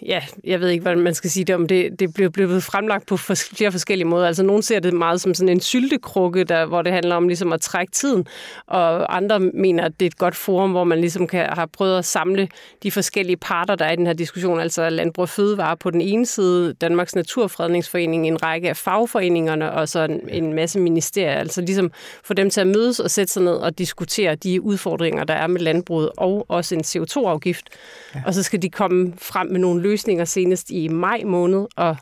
[0.07, 3.07] ja, jeg ved ikke, hvad man skal sige det om, det, det blev blevet fremlagt
[3.07, 4.27] på flere forskellige måder.
[4.27, 7.53] Altså nogen ser det meget som sådan en syltekrukke, der, hvor det handler om ligesom
[7.53, 8.27] at trække tiden,
[8.67, 11.99] og andre mener, at det er et godt forum, hvor man ligesom kan har prøvet
[11.99, 12.49] at samle
[12.83, 16.01] de forskellige parter, der er i den her diskussion, altså Landbrug og Fødevare på den
[16.01, 21.61] ene side, Danmarks Naturfredningsforening, en række af fagforeningerne og så en, en masse ministerier, altså
[21.61, 21.93] ligesom
[22.25, 25.52] få dem til at mødes og sætte sig ned og diskutere de udfordringer, der er
[25.53, 27.69] med landbruget, og også en CO2-afgift.
[28.15, 28.23] Ja.
[28.27, 31.97] Og så skal de komme frem med nogle løsninger senest i maj måned, og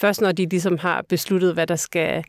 [0.00, 2.24] først når de ligesom har besluttet, hvad der skal,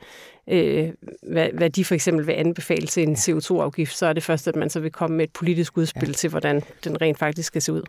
[0.50, 0.90] øh,
[1.32, 4.56] hvad, hvad de for eksempel vil anbefale til en CO2-afgift, så er det først, at
[4.56, 6.14] man så vil komme med et politisk udspil ja.
[6.14, 7.82] til, hvordan den rent faktisk skal se ud.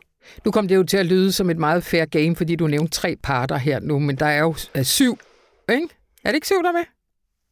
[0.44, 2.92] Nu kom det jo til at lyde som et meget fair game, fordi du nævnte
[2.92, 5.18] tre parter her nu, men der er jo er syv,
[5.70, 5.88] ikke?
[6.24, 7.01] Er det ikke syv, der er med?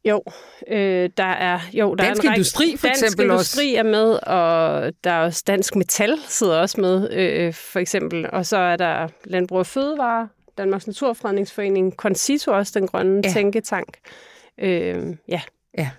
[0.05, 0.23] Jo,
[0.67, 4.19] øh, der er jo der Dansk er en Industri for Dansk eksempel Industri er med,
[4.27, 8.29] og der er også Dansk Metal sidder også med, øh, for eksempel.
[8.33, 13.29] Og så er der Landbrug og Fødevare, Danmarks Naturfredningsforening, Concito også, den grønne Ja.
[13.29, 13.33] ja.
[13.33, 13.97] tænketank.
[14.59, 15.41] Øh, ja,
[15.77, 15.89] Ja.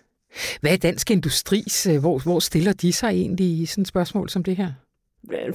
[0.60, 4.28] Hvad er Dansk Industris, øh, hvor, hvor stiller de sig egentlig i sådan et spørgsmål
[4.28, 4.72] som det her?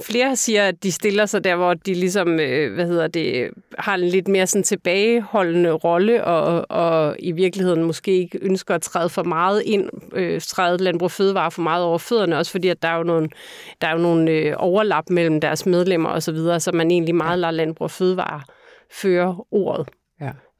[0.00, 3.94] Flere siger, at de stiller sig der, hvor de ligesom, øh, hvad hedder det, har
[3.94, 9.08] en lidt mere sådan tilbageholdende rolle, og, og i virkeligheden måske ikke ønsker at træde
[9.08, 12.88] for meget ind, øh, træde Landbrug Fødevare for meget over fødderne, også fordi, at der
[12.88, 13.28] er jo nogle,
[13.80, 17.14] der er jo nogle øh, overlap mellem deres medlemmer og så videre, så man egentlig
[17.14, 18.42] meget lader Landbrug Fødevare
[18.90, 19.88] føre ordet.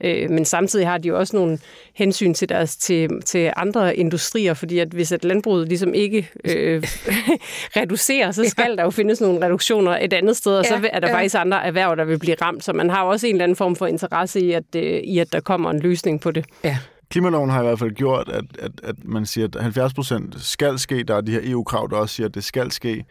[0.01, 0.23] Ja.
[0.23, 1.59] Øh, men samtidig har de jo også nogle
[1.95, 6.83] hensyn til deres til, til andre industrier, fordi at hvis et landbruget ligesom ikke øh,
[7.77, 11.01] reducerer, så skal der jo findes nogle reduktioner et andet sted, og så Ja, er
[11.01, 11.15] der ja.
[11.15, 12.65] faktisk andre erhverv, der vil blive ramt.
[12.65, 15.19] Så man har jo også en eller anden form for interesse i, at, øh, i,
[15.19, 16.45] at der kommer en løsning på det.
[16.65, 16.79] Ja.
[17.11, 20.79] Klimaloven har i hvert fald gjort, at, at, at man siger, at 70 procent skal
[20.79, 21.03] ske.
[21.03, 23.05] Der er de her EU-krav, der også siger, at det skal ske.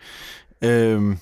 [0.64, 1.18] Øhm,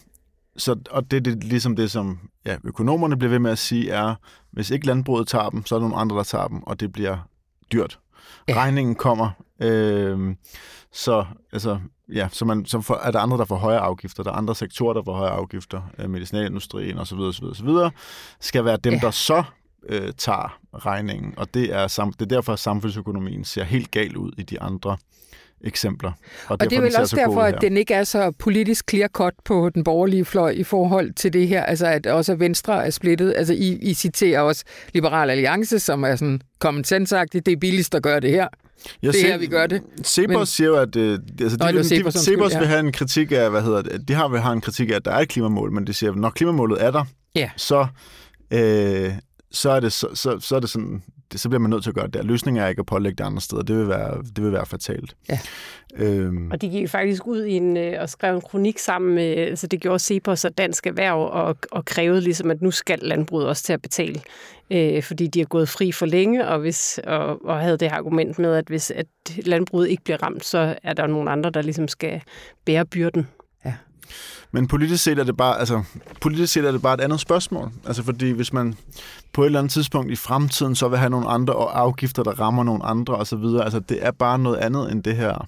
[0.58, 3.92] så, og det er det, ligesom det, som ja, økonomerne bliver ved med at sige,
[3.92, 4.16] er,
[4.52, 6.92] hvis ikke landbruget tager dem, så er der nogle andre, der tager dem, og det
[6.92, 7.18] bliver
[7.72, 8.00] dyrt.
[8.48, 8.54] Ja.
[8.56, 9.30] Regningen kommer.
[9.62, 10.38] Øhm,
[10.92, 11.80] så, altså,
[12.14, 14.24] ja, så, man, så for, er der andre, der får højere afgifter.
[14.24, 15.82] Der er andre sektorer, der får højere afgifter.
[15.98, 17.20] Øh, medicinalindustrien osv.
[17.20, 17.70] osv., osv.
[18.40, 19.00] skal være dem, ja.
[19.00, 19.44] der så
[19.90, 21.34] øh, tager regningen.
[21.38, 24.62] Og det er, sam, det er derfor, at samfundsøkonomien ser helt gal ud i de
[24.62, 24.98] andre
[25.66, 26.12] eksempler.
[26.48, 29.84] Og det er vel også derfor, at den ikke er så politisk clear-cut på den
[29.84, 31.64] borgerlige fløj i forhold til det her.
[31.64, 33.34] Altså, at også Venstre er splittet.
[33.38, 37.96] Altså, I, I citerer også Liberal Alliance, som er sådan common sense det er billigst
[37.96, 38.48] at gøre det her.
[39.04, 39.82] Jeg det er her, vi gør det.
[40.04, 42.60] Cepos Men- siger jo, at øh, altså, Nå, de, vil, Cepos, de, Cepos ja.
[42.60, 44.96] vil have en kritik af, hvad hedder det, de har, vil have en kritik af,
[44.96, 47.04] at der er et klimamål, men de siger, at når klimamålet er der,
[47.36, 47.50] Ja.
[47.58, 47.88] så,
[48.52, 49.12] øh,
[49.52, 51.90] så, er det, så, så, så er det sådan, det, så bliver man nødt til
[51.90, 52.14] at gøre det.
[52.14, 52.24] der.
[52.24, 53.62] Løsningen er ikke at pålægge det andre steder.
[53.62, 55.16] Det vil være, det vil være fatalt.
[55.30, 55.40] Ja.
[55.96, 59.26] Øhm, Og de gik faktisk ud i en, øh, og skrev en kronik sammen med,
[59.38, 63.48] altså det gjorde Cepos og Dansk Erhverv, og, og krævede ligesom, at nu skal landbruget
[63.48, 64.22] også til at betale,
[64.72, 67.98] øh, fordi de er gået fri for længe, og, hvis, og, og havde det her
[67.98, 69.08] argument med, at hvis at
[69.38, 72.22] landbruget ikke bliver ramt, så er der nogle andre, der ligesom skal
[72.66, 73.28] bære byrden.
[74.56, 75.84] Men politisk set er det bare, altså,
[76.22, 77.72] politisk set er det bare et andet spørgsmål.
[77.86, 78.76] Altså fordi hvis man
[79.34, 82.32] på et eller andet tidspunkt i fremtiden så vil have nogle andre og afgifter, der
[82.32, 85.48] rammer nogle andre osv., altså det er bare noget andet end det her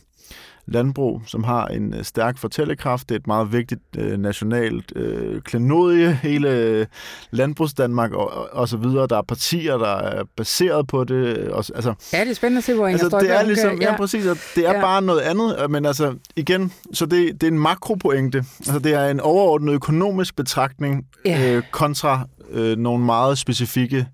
[0.68, 3.10] landbrug, som har en øh, stærk fortællekraft.
[3.10, 6.86] Det er et meget vigtigt øh, nationalt øh, klenodie, hele øh,
[7.32, 9.08] landbrugsdanmark og, og, så videre.
[9.10, 11.38] Der er partier, der er baseret på det.
[11.50, 13.82] Og, altså, Ja, det er spændende at se, hvor Inger Altså, det er ligesom, kan-
[13.82, 14.76] ja, præcis, og det er Ja.
[14.76, 14.82] ja.
[14.82, 18.94] bare noget andet, øh, men altså, igen, så det, det er en makropointe, altså det
[18.94, 21.56] er en overordnet økonomisk betragtning Ja.
[21.56, 24.08] øh, kontra øh, nogle meget specifikke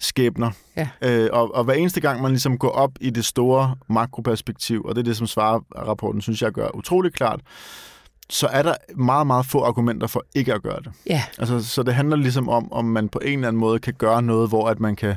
[0.00, 0.50] skæbner.
[0.76, 0.88] Ja.
[1.02, 4.94] Øh, og, og hver eneste gang, man ligesom går op i det store makroperspektiv, og
[4.94, 7.40] det er det, som svarerrapporten, synes jeg, gør utrolig klart,
[8.30, 10.92] så er der meget, meget få argumenter for ikke at gøre det.
[11.06, 13.94] Ja, Altså, så det handler ligesom om, om man på en eller anden måde kan
[13.94, 15.14] gøre noget, hvor at man kan,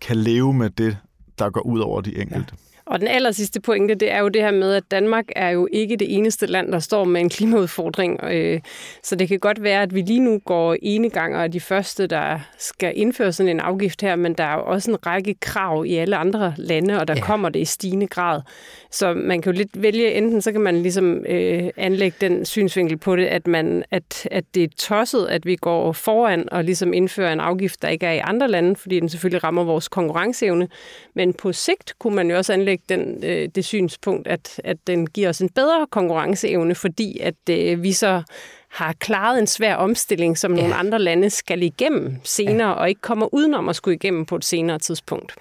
[0.00, 0.96] kan leve med det,
[1.38, 2.54] der går ud over de enkelte.
[2.90, 5.68] Og den aller sidste pointe, det er jo det her med, at Danmark er jo
[5.72, 8.20] ikke det eneste land, der står med en klimaudfordring.
[8.24, 8.60] Øh,
[9.02, 11.60] Så det kan godt være, at vi lige nu går ene gang og er de
[11.60, 15.34] første, der skal indføre sådan en afgift her, men der er jo også en række
[15.40, 17.18] krav i alle andre lande, og der Ja.
[17.18, 17.24] ja.
[17.24, 18.40] kommer det i stigende grad.
[18.90, 22.96] Så man kan jo lidt vælge, enten så kan man ligesom øh, anlægge den synsvinkel
[22.96, 26.92] på det, at, man, at, at det er tosset, at vi går foran og ligesom
[26.92, 30.68] indfører en afgift, der ikke er i andre lande, fordi den selvfølgelig rammer vores konkurrenceevne.
[31.14, 35.06] Men på sigt kunne man jo også anlægge den, øh, det synspunkt, at, at den
[35.06, 38.22] giver os en bedre konkurrenceevne, fordi at øh, vi så
[38.68, 40.60] har klaret en svær omstilling, som ja.
[40.60, 42.74] nogle andre lande skal igennem senere, ja.
[42.74, 45.34] og ikke kommer udenom at skulle igennem på et senere tidspunkt.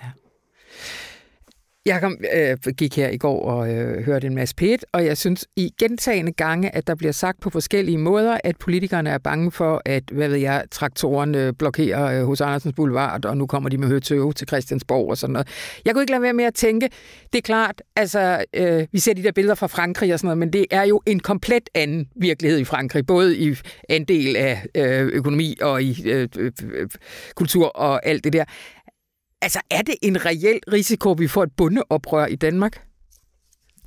[1.87, 5.17] Jeg kom, øh, gik her i går og øh, hørte en masse pæt, og jeg
[5.17, 9.51] synes i gentagende gange, at der bliver sagt på forskellige måder, at politikerne er bange
[9.51, 13.77] for, at, hvad ved jeg, traktorerne blokerer øh, hos Andersens Boulevard, og nu kommer de
[13.77, 15.47] med højtøve til Christiansborg og sådan noget.
[15.85, 16.89] Jeg kunne ikke lade være med at tænke,
[17.33, 20.37] det er klart, altså, øh, vi ser de der billeder fra Frankrig og sådan noget,
[20.37, 23.55] men det er jo en komplet anden virkelighed i Frankrig, både i
[23.89, 26.87] en del af øh, økonomi og i øh, øh, øh
[27.35, 28.43] kultur og alt det der.
[29.41, 32.87] Altså, er det en reel risiko, vi får et bundeoprør i Danmark?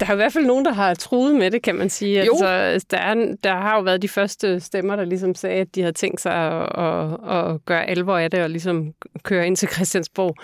[0.00, 2.24] der er i hvert fald nogen, der har truet med det, kan man sige.
[2.24, 2.32] Jo.
[2.42, 5.80] Altså, der, er, der har jo været de første stemmer, der ligesom sagde, at de
[5.80, 9.68] havde tænkt sig at, at, at gøre alvor af det og ligesom køre ind til
[9.68, 10.36] Christiansborg.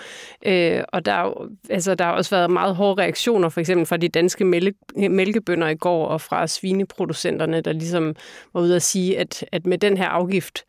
[0.45, 3.85] Øh, og der, er jo, altså, der har også været meget hårde reaktioner, for eksempel
[3.85, 4.77] fra de danske mælke,
[5.09, 8.15] mælkebønder i går og fra svineproducenterne, der ligesom
[8.53, 10.63] var ude at sige, at, at med den her afgift,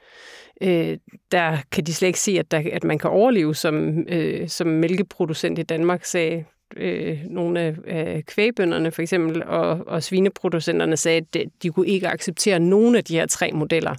[0.60, 0.98] øh,
[1.32, 4.66] der kan de slet ikke se, at, der, at man kan overleve som, øh, som
[4.66, 6.44] mælkeproducent i Danmark, sagde
[6.76, 11.88] øh, nogle af, øh, kvægbønderne for eksempel, og, og svineproducenterne sagde, at de, de kunne
[11.88, 13.94] ikke acceptere nogen af de her tre modeller.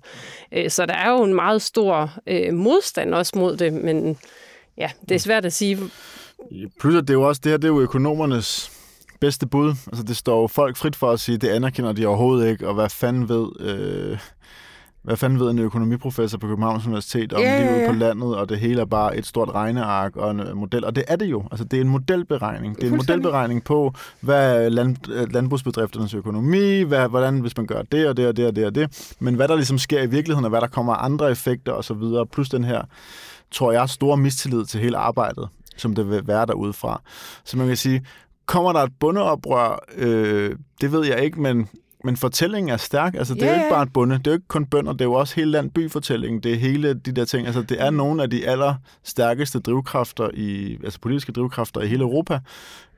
[0.52, 4.18] Øh, så der er jo en meget stor øh, modstand også mod det, men
[4.78, 5.78] ja, det er svært at sige.
[6.80, 8.72] Plus at det er jo også, det her det er jo økonomernes
[9.20, 9.74] bedste bud.
[9.88, 12.74] Altså det står jo folk frit for at sige, det anerkender de overhovedet ikke, og
[12.74, 13.48] hvad fanden ved...
[13.60, 14.18] Øh
[15.04, 18.60] hvad fanden ved en økonomiprofessor på Københavns Universitet om ja, livet på landet, og det
[18.60, 20.86] hele er bare et stort regneark og en øh, model.
[20.86, 21.44] Og det er det jo.
[21.52, 22.76] Altså, det er en modelberegning.
[22.76, 27.66] Det er en modelberegning på, hvad er land, øh, landbrugsbedrifternes økonomi, hvad, hvordan hvis man
[27.66, 29.16] gør det og det og det og det og det.
[29.20, 31.84] Men hvad der ligesom sker i virkeligheden, og hvad der kommer af andre effekter og
[31.84, 32.82] så videre, plus den her,
[33.52, 37.02] tror jeg, store mistillid til hele arbejdet, som det vil være derude fra.
[37.46, 38.06] Så man kan sige,
[38.46, 39.86] kommer der et bundeoprør?
[39.98, 41.70] Øh, det ved jeg ikke, men
[42.04, 43.16] men fortællingen er stærk.
[43.16, 44.18] Altså, det er Ja, jo ikke bare et bunde.
[44.18, 44.92] Det er jo ikke kun bønder.
[44.92, 46.44] Det er jo også hele land by-fortællingen.
[46.44, 47.48] Det er hele de der ting.
[47.48, 52.40] Altså, det er nogle af de allerstærkeste drivkræfter, i, altså politiske drivkræfter i hele Europa.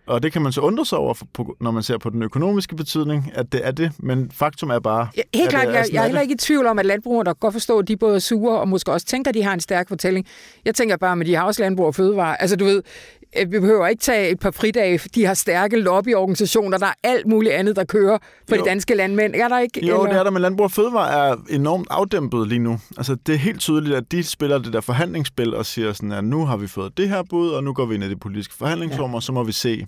[0.08, 1.14] Og det kan man så undre sig over,
[1.62, 3.92] når man ser på den økonomiske betydning, at det er det.
[4.00, 5.08] Men faktum er bare...
[5.18, 7.24] Ja, helt klart, det jeg, jeg er er heller ikke i tvivl om, at landbrugere,
[7.24, 9.54] der godt forstår, at de både er sure og måske også tænker, at de har
[9.54, 10.26] en stærk fortælling.
[10.66, 12.42] Jeg tænker bare, at de har også landbrug og fødevare.
[12.42, 15.00] Altså du ved, øh, vi behøver ikke tage et par fridage.
[15.16, 16.78] De har stærke lobbyorganisationer.
[16.78, 18.18] Der er alt muligt andet, der kører
[18.50, 18.62] for Jo.
[18.62, 19.36] de danske landmænd.
[19.36, 19.86] Er der ikke?
[19.88, 20.12] Jo, eller?
[20.14, 22.80] det er der, men Landbrug og Fødevare er enormt afdæmpet lige nu.
[22.98, 26.24] Altså, det er helt tydeligt, at de spiller det der forhandlingsspil og siger sådan, at
[26.24, 28.54] nu har vi fået det her bud, og nu går vi ind i det politiske
[28.58, 29.16] forhandlingsrum, ja.
[29.16, 29.88] og så må vi se,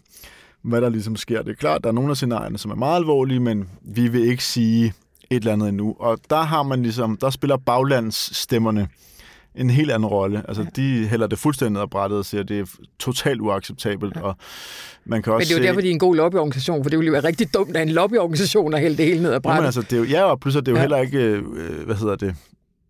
[0.63, 1.41] hvad der ligesom sker.
[1.41, 4.23] Det er klart, der er nogle af scenarierne, som er meget alvorlige, men vi vil
[4.27, 4.93] ikke sige
[5.29, 5.95] et eller andet endnu.
[5.99, 8.87] Og der har man ligesom, der spiller baglandsstemmerne
[9.55, 10.43] en helt anden rolle.
[10.47, 10.69] Altså, ja.
[10.75, 12.65] de hælder det fuldstændig ned ad brættet og siger, at det er
[12.99, 14.21] totalt uacceptabelt, ja.
[14.21, 14.35] og
[15.05, 15.67] man kan Men også det er jo se...
[15.67, 17.89] derfor, de er en god lobbyorganisation, for det ville jo være rigtig dumt, at en
[17.89, 19.65] lobbyorganisation har hældt det hele ned ad Jamen, brættet.
[19.65, 20.81] altså, det er jo, ja, og at det er jo Ja.
[20.81, 22.35] heller ikke, øh, hvad hedder det,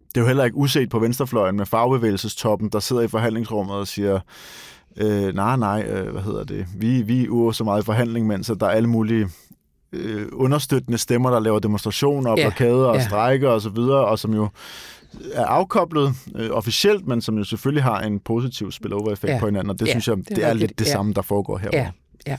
[0.09, 3.87] det er jo heller ikke uset på venstrefløjen med fagbevægelsestoppen, der sidder i forhandlingsrummet og
[3.87, 4.19] siger,
[4.97, 8.49] øh, nej, nej, øh, hvad hedder det, vi, vi er så meget i forhandling, mens
[8.49, 9.27] at der er alle mulige
[9.93, 13.03] øh, understøttende stemmer, der laver demonstrationer og Ja, blokader og ja.
[13.05, 14.47] strejker og så videre, og som jo
[15.33, 19.39] er afkoblet øh, officielt, men som jo selvfølgelig har en positiv spillover-effekt Ja.
[19.39, 20.91] på hinanden, og det Ja, synes jeg, det det er er, lidt det Ja.
[20.91, 21.69] samme, der foregår her.
[21.73, 21.89] Ja,
[22.27, 22.37] ja.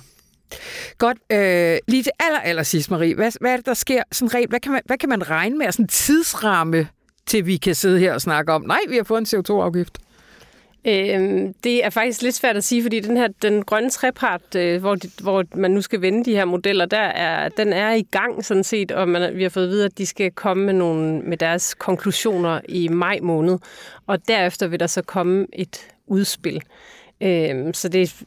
[0.98, 1.18] Godt.
[1.32, 3.14] Øh, lige til aller, aller sidst, Marie.
[3.14, 4.02] Hvad, hvad er det, der sker?
[4.12, 5.72] Sådan rent, hvad, kan man, hvad kan man regne med?
[5.72, 6.88] Sådan en tidsramme,
[7.26, 9.98] til vi kan sidde her og snakke om, nej, vi har fået en CO2-afgift.
[10.86, 14.80] Øhm, det er faktisk lidt svært at sige, fordi den her den grønne trepart, øh,
[14.80, 18.02] hvor, de, hvor man nu skal vende de her modeller, der er, den er i
[18.02, 20.72] gang sådan set, og man, vi har fået at vide, at de skal komme med,
[20.72, 23.58] nogle, med deres konklusioner i maj måned,
[24.06, 26.62] og derefter vil der så komme et udspil.
[27.20, 28.22] Øhm, så det,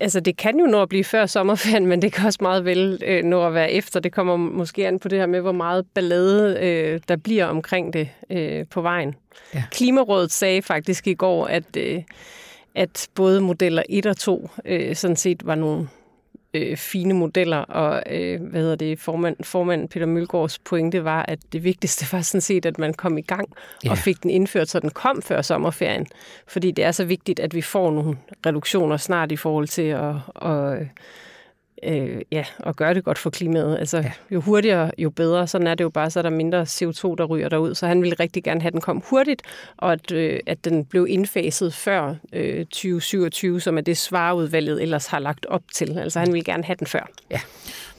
[0.00, 3.02] altså det kan jo nå at blive før sommerferien, men det kan også meget vel
[3.06, 4.00] øh, nå at være efter.
[4.00, 7.92] Det kommer måske an på det her med, hvor meget ballade øh, der bliver omkring
[7.92, 9.14] det øh, på vejen.
[9.54, 9.62] Ja.
[9.70, 12.02] Klimarådet sagde faktisk i går, at, øh,
[12.74, 15.88] at både modeller 1 og 2 øh, sådan set var nogle
[16.56, 21.38] øh, fine modeller, og øh, hvad hedder det, formand, formand Peter Mølgaards pointe var, at
[21.52, 23.48] det vigtigste var sådan set, at man kom i gang
[23.84, 23.90] Ja.
[23.90, 26.06] og fik den indført, så den kom før sommerferien.
[26.48, 28.16] Fordi det er så vigtigt, at vi får nogle
[28.46, 30.76] reduktioner snart i forhold til at, og,
[31.82, 33.78] øh, ja, at gøre det godt for klimaet.
[33.78, 34.12] Altså, ja.
[34.30, 35.46] jo hurtigere, jo bedre.
[35.46, 37.74] Sådan er det jo bare, så er der mindre CO2, der ryger derud.
[37.74, 39.42] Så han ville rigtig gerne have, at den kom hurtigt,
[39.76, 45.06] og at, øh, at den blev indfaset før øh, 2027, som er det svareudvalget ellers
[45.06, 45.98] har lagt op til.
[45.98, 47.08] Altså, han ville gerne have den før.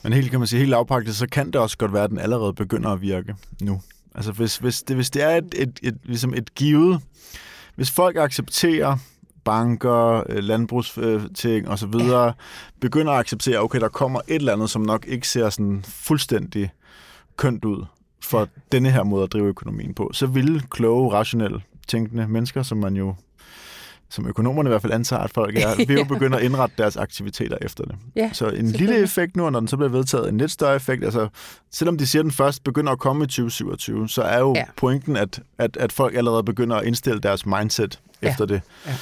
[0.03, 2.19] Men helt kan man sige, helt lavpraktisk, så kan det også godt være, at den
[2.19, 3.81] allerede begynder at virke nu.
[4.15, 7.01] Altså hvis, hvis, det, hvis det er et, et, et, ligesom et givet,
[7.75, 8.97] hvis folk accepterer
[9.51, 12.33] banker, øh, landbrugsting og så videre,
[12.81, 16.69] begynder at acceptere, okay, der kommer et eller andet, som nok ikke ser sådan fuldstændig
[17.37, 17.85] kønt ud
[18.23, 22.77] for denne her måde at drive økonomien på, så ville kloge, rationelle, tænkende mennesker, som
[22.77, 23.15] man jo
[24.09, 26.97] som økonomerne i hvert fald antager, at folk er, vil jo begynde at indrette deres
[26.97, 27.95] aktiviteter efter det.
[28.15, 30.75] Ja, så en lille effekt nu, og når den så bliver vedtaget, en lidt større
[30.75, 31.03] effekt.
[31.03, 31.27] Altså,
[31.71, 34.59] selvom de siger, at den først begynder at komme i 2027, så er jo Ja.
[34.59, 34.65] ja.
[34.75, 38.29] pointen, at, at, at folk allerede begynder at indstille deres mindset Ja.
[38.29, 38.61] efter det.
[38.85, 38.95] Ja.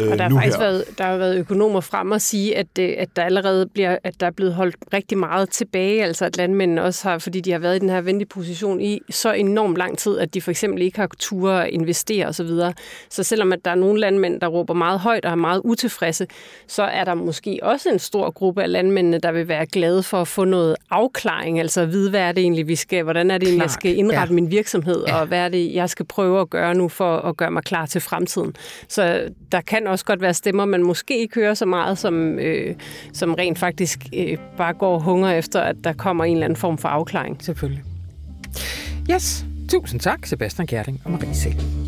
[0.00, 0.64] Øh, og der har faktisk her.
[0.64, 4.26] været, der har været økonomer frem og sige, at, at der allerede bliver, at der
[4.26, 7.76] er blevet holdt rigtig meget tilbage, altså at landmændene også har, fordi de har været
[7.76, 10.98] i den her venlige position i så enormt lang tid, at de for eksempel ikke
[10.98, 12.46] har tur at investere osv.
[12.48, 12.72] Så,
[13.10, 16.26] så selvom at der er nogle landmænd, der råber meget højt og er meget utilfredse,
[16.66, 20.20] så er der måske også en stor gruppe af landmændene, der vil være glade for
[20.20, 23.38] at få noget afklaring, altså at vide, hvad er det egentlig, vi skal, hvordan er
[23.38, 24.34] det egentlig, jeg skal indrette ja.
[24.34, 25.20] min virksomhed, Ja.
[25.20, 27.86] og hvad er det, jeg skal prøve at gøre nu for at gøre mig klar
[27.86, 28.56] til fremtiden.
[28.88, 32.74] Så der kan også godt være stemmer, man måske ikke hører så meget, som, øh,
[33.12, 36.78] som rent faktisk øh, bare går hunger efter, at der kommer en eller anden form
[36.78, 37.36] for afklaring.
[37.40, 37.82] Selvfølgelig.
[39.10, 41.83] Yes, tusind tak, Sebastian Gerding og Marie Sæl.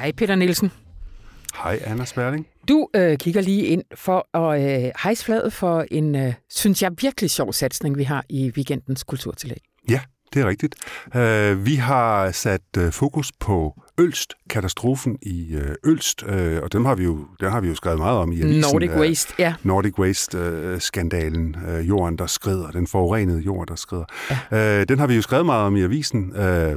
[0.00, 0.72] Hej Peter Nielsen.
[1.62, 2.46] Hej, Anna Sperling.
[2.68, 6.90] Du øh, kigger lige ind for at øh, hejse fladet for en, øh, synes jeg,
[7.00, 9.58] virkelig sjov satsning, vi har i weekendens kulturtillæg.
[9.88, 10.00] Ja,
[10.34, 10.74] det er rigtigt.
[11.06, 16.84] Uh, vi har sat uh, fokus på Ølst, katastrofen i uh, Ølst, uh, og dem
[16.84, 18.60] har vi jo, den har vi jo skrevet meget om i avisen.
[18.72, 19.54] Nordic øh, Waste, ja.
[19.62, 24.04] Nordic Waste-skandalen, øh, jorden, der skrider, den forurenede jord, der skrider.
[24.50, 24.80] Ja.
[24.80, 26.36] Øh, den har vi jo skrevet meget om i avisen.
[26.36, 26.76] Øh, øh,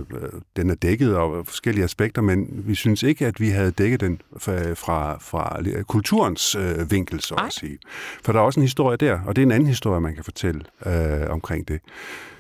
[0.56, 4.22] den er dækket af forskellige aspekter, men vi synes ikke, at vi havde dækket den
[4.38, 7.46] fra, fra, fra kulturens øh, vinkel, så Ej.
[7.46, 7.78] at sige.
[8.24, 10.24] For der er også en historie der, og det er en anden historie, man kan
[10.24, 11.80] fortælle øh, omkring det.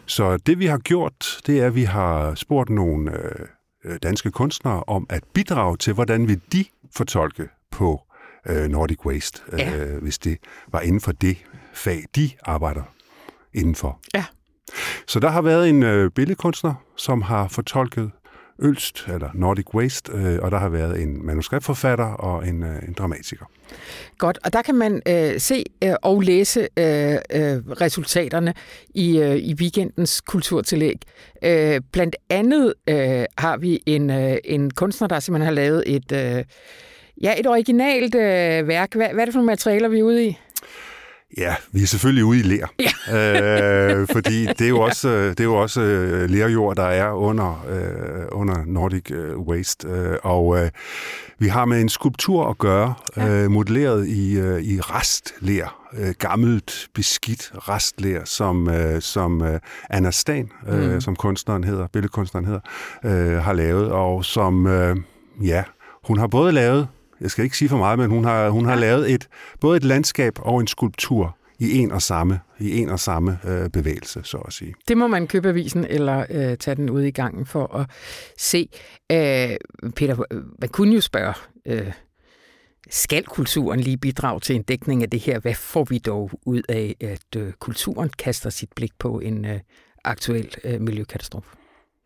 [0.05, 3.45] Så det, vi har gjort, det er, at vi har spurgt nogle øh,
[4.03, 6.65] danske kunstnere om at bidrage til, hvordan vil de
[6.95, 8.01] fortolke på
[8.49, 9.77] øh, Nordic Waste, Ja.
[9.77, 10.37] øh, hvis det
[10.71, 11.37] var inden for det
[11.73, 12.83] fag, de arbejder
[13.53, 13.99] indenfor.
[14.13, 14.25] Ja.
[15.07, 18.11] Så der har været en øh, billedkunstner, som har fortolket
[18.59, 22.93] Ølst, eller Nordic Waste, øh, og der har været en manuskriptforfatter og en, øh, en
[22.93, 23.45] dramatiker.
[24.17, 28.53] Godt, og der kan man øh, se øh, og læse øh, øh, resultaterne
[28.95, 31.01] i, øh, i weekendens kulturtillæg.
[31.43, 36.11] Øh, blandt andet øh, har vi en, øh, en kunstner, der simpelthen har lavet et,
[36.11, 36.43] øh,
[37.21, 38.95] ja, et originalt øh, værk.
[38.95, 40.37] Hvad, hvad er det for nogle materialer, vi er ude i?
[41.37, 42.73] Ja, vi er selvfølgelig ude i lær.
[42.79, 43.99] Ja.
[43.99, 47.11] øh, fordi det er jo også, øh, det er jo også øh, lærjord, der er
[47.11, 49.87] under, øh, under Nordic øh, Waste.
[49.87, 50.69] Øh, og øh,
[51.39, 55.79] vi har med en skulptur at gøre, øh, modelleret i, øh, i restlær.
[55.97, 61.01] Øh, gammelt, beskidt restlær, som, øh, som øh, Anna Stan, øh, mm.
[61.01, 62.61] som kunstneren hedder, billedkunstneren hedder,
[63.05, 63.91] øh, har lavet.
[63.91, 64.95] Og som, øh,
[65.43, 65.63] ja,
[66.03, 66.87] hun har både lavet
[67.23, 69.27] jeg skal ikke sige for meget, men hun har, hun har lavet et,
[69.61, 73.69] både et landskab og en skulptur i en og samme, i en og samme øh,
[73.69, 74.73] bevægelse, så at sige.
[74.87, 77.89] Det må man købe avisen eller øh, tage den ud i gangen for at
[78.37, 78.69] se.
[79.11, 79.57] Øh,
[79.95, 80.23] Peter,
[80.61, 81.33] man kunne jo spørge,
[81.65, 81.91] øh,
[82.89, 85.39] skal kulturen lige bidrage til en dækning af det her?
[85.39, 89.59] Hvad får vi dog ud af, at øh, kulturen kaster sit blik på en øh,
[90.03, 91.49] aktuel øh, miljøkatastrofe?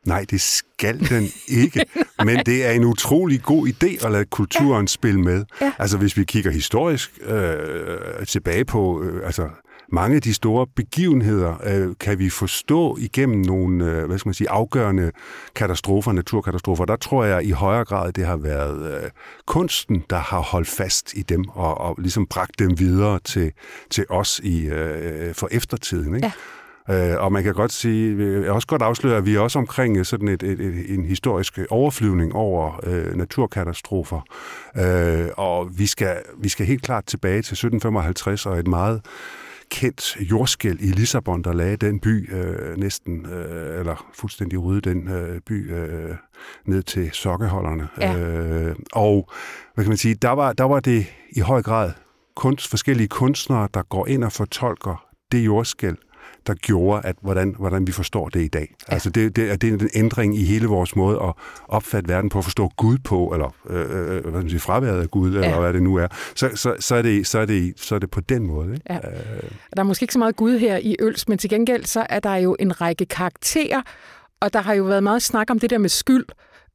[0.08, 1.86] Nej, det skal den ikke,
[2.26, 4.88] men det er en utrolig god idé at lade kulturen ja.
[4.88, 5.46] spille med.
[5.62, 5.72] Ja.
[5.80, 9.50] Altså hvis vi kigger historisk øh, tilbage på, øh, altså
[9.92, 14.34] mange af de store begivenheder øh, kan vi forstå igennem nogle øh, hvad skal man
[14.34, 15.12] sige, afgørende
[15.56, 16.86] katastrofer, naturkatastrofer.
[16.86, 19.10] Der tror jeg i højere grad, det har været øh,
[19.46, 23.52] kunsten, der har holdt fast i dem og, og ligesom bragt dem videre til,
[23.90, 26.16] til os i øh, for eftertiden.
[26.16, 26.28] Ikke?
[26.28, 26.32] Ja.
[26.90, 29.60] Øh, og man kan godt sige, jeg kan også godt afsløre, at vi er også
[29.60, 34.22] omkring sådan et, et, et, en historisk overflyvning over øh, naturkatastrofer.
[34.78, 39.02] Øh, og vi skal, vi skal helt klart tilbage til 1755 og et meget
[39.72, 45.08] kendt jordskæld i Lissabon, der lagde den by øh, næsten, øh, eller fuldstændig rydde den
[45.08, 46.16] øh, by øh,
[46.66, 47.88] ned til sokkeholderne.
[48.02, 48.18] Ja.
[48.18, 49.30] Øh, og
[49.76, 51.92] hvad kan man sige, der var, der var det i høj grad
[52.36, 55.98] kunst, forskellige kunstnere, der går ind og fortolker det jordskæld,
[56.48, 58.76] der gjorde, at hvordan, hvordan vi forstår det i dag.
[58.90, 58.94] Ja.
[58.94, 61.34] Altså det, det, det er en ændring i hele vores måde at
[61.68, 65.12] opfatte verden på, at forstå Gud på, eller øh, hvad skal man sige, fraværet af
[65.12, 65.46] Gud, ja.
[65.46, 66.08] eller hvad det nu er.
[66.36, 68.74] Så, så, så, er, det, så, er, det, så er det på den måde.
[68.74, 68.84] Ikke?
[68.90, 69.00] Ja.
[69.76, 72.20] Der er måske ikke så meget Gud her i Øls, men til gengæld så er
[72.20, 73.82] der jo en række karakterer,
[74.40, 76.26] og der har jo været meget snak om det der med skyld,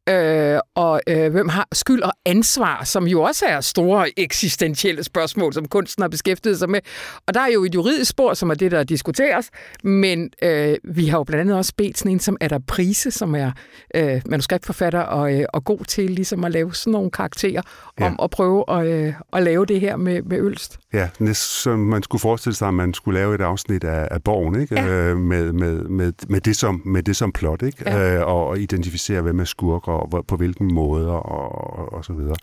[0.08, 5.52] øh, og øh, hvem har skyld og ansvar, som jo også er store eksistentielle spørgsmål,
[5.52, 6.80] som kunsten har beskæftiget sig med.
[7.26, 9.50] Og der er jo et juridisk spor, som er det, der diskuteres,
[9.84, 13.34] men øh, vi har jo blandt andet også bedt sådan en som Ada Prise, som
[13.34, 13.50] er
[13.94, 17.62] øh, manuskriptforfatter og, øh, og god til ligesom at lave sådan nogle karakterer,
[18.00, 18.06] ja.
[18.06, 20.78] om at prøve at, øh, at lave det her med, med Ølst.
[20.92, 24.60] Ja, som man skulle forestille sig, at man skulle lave et afsnit af, af Borgen,
[24.60, 24.74] ikke?
[24.74, 24.86] Ja.
[24.86, 27.90] Øh, med, med, med, med, det som, med det som plot, ikke?
[27.90, 28.16] Ja.
[28.16, 32.12] Øh, og, og identificere, hvem er skurker, og på hvilken måde, og, og, og så
[32.12, 32.36] videre.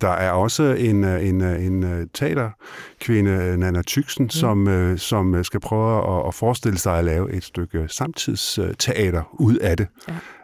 [0.00, 4.30] Der er også en, en, en teaterkvinde, Nana Tyksen, mm.
[4.30, 9.76] som, som skal prøve at, at forestille sig at lave et stykke samtidsteater ud af
[9.76, 9.86] det.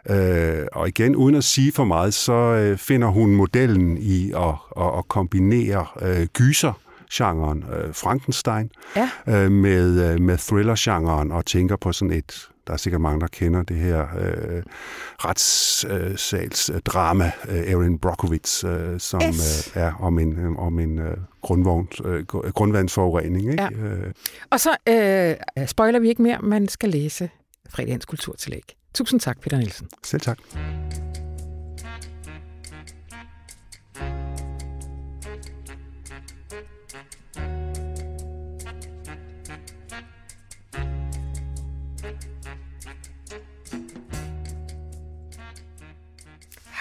[0.09, 0.61] Ja.
[0.61, 4.55] Øh, og igen, uden at sige for meget, så øh, finder hun modellen i at,
[4.77, 6.73] at, at kombinere øh, gyser,
[7.13, 9.09] genren øh, Frankenstein ja.
[9.27, 13.27] øh, med, øh, med thriller-genren og tænker på sådan et, der er sikkert mange, der
[13.27, 14.63] kender det her øh,
[15.17, 19.71] retssalsdrama, øh, Erin Brockovich, øh, som yes.
[19.75, 23.51] øh, er om en, øh, om en øh, grundvogn, øh, grundvandsforurening.
[23.51, 23.63] Ikke?
[23.63, 23.69] Ja.
[23.69, 24.13] Øh.
[24.49, 25.35] Og så øh,
[25.67, 27.29] spoiler vi ikke mere, man skal læse
[27.69, 28.75] fredagens kulturtillæg.
[28.93, 29.87] Tusind tak, Peter Nielsen.
[30.03, 30.37] Selv tak.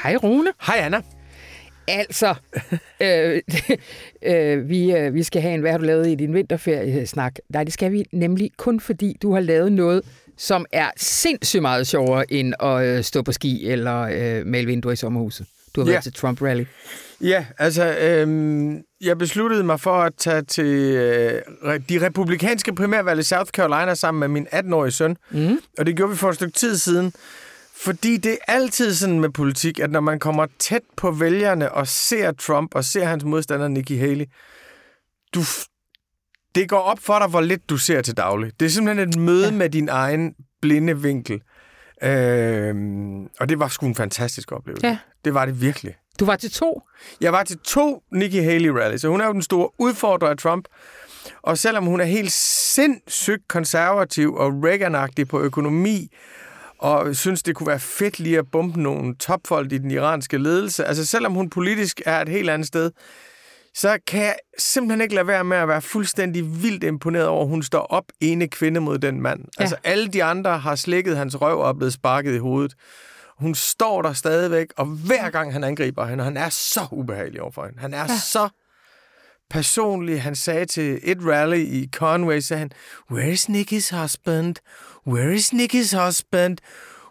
[0.03, 0.53] Hej Rune.
[0.67, 1.03] Hej Anna.
[1.89, 2.35] Altså,
[3.03, 3.41] øh,
[4.33, 7.35] øh, vi, øh, vi skal have en, hvad har du lavet i din vinterferie-snak?
[7.49, 10.03] Nej, det skal vi nemlig kun fordi, du har lavet noget,
[10.37, 14.93] som er sindssygt meget sjovere end at øh, stå på ski eller øh, male vinduer
[14.93, 15.47] i sommerhuset.
[15.75, 15.93] Du har ja.
[15.93, 16.65] været til Trump Rally.
[17.21, 21.43] Ja, altså, øh, jeg besluttede mig for at tage til øh,
[21.89, 25.17] de republikanske primærvalg i South Carolina sammen med min 18-årige søn.
[25.31, 25.61] Mm.
[25.79, 27.13] Og det gjorde vi for et stykke tid siden.
[27.81, 31.87] Fordi det er altid sådan med politik, at når man kommer tæt på vælgerne og
[31.89, 34.25] ser Trump og ser hans modstander Nikki Haley,
[35.35, 35.41] du,
[36.55, 38.53] det går op for dig, hvor lidt du ser til daglig.
[38.61, 39.51] Det er simpelthen et møde ja.
[39.51, 41.43] med din egen blinde vinkel.
[42.03, 44.87] Øhm, og det var sgu en fantastisk oplevelse.
[44.87, 44.99] Ja.
[45.25, 45.95] Det var det virkelig.
[46.21, 46.83] Du var til to?
[47.21, 50.37] Jeg var til to Nikki Haley rallies, så hun er jo den store udfordrer af
[50.37, 50.69] Trump.
[51.43, 56.09] Og selvom hun er helt sindssygt konservativ og Reagan-agtig på økonomi,
[56.79, 60.85] og synes, det kunne være fedt lige at bombe nogle topfolk i den iranske ledelse.
[60.85, 62.91] Altså selvom hun politisk er et helt andet sted,
[63.75, 67.49] så kan jeg simpelthen ikke lade være med at være fuldstændig vildt imponeret over, at
[67.49, 69.41] hun står op ene kvinde mod den mand.
[69.41, 69.63] Ja.
[69.63, 72.75] Altså alle de andre har slikket hans røv og er blevet sparket i hovedet.
[73.39, 77.65] Hun står der stadigvæk, og hver gang han angriber hende, han er så ubehagelig overfor
[77.65, 77.81] hende.
[77.81, 78.19] Han er ja.
[78.19, 78.49] så
[79.51, 80.23] personlig.
[80.23, 82.71] Han sagde til et rally i Conway, sagde han,
[83.11, 84.57] Where is Nicky's husband?
[85.07, 86.59] Where is Nicky's husband?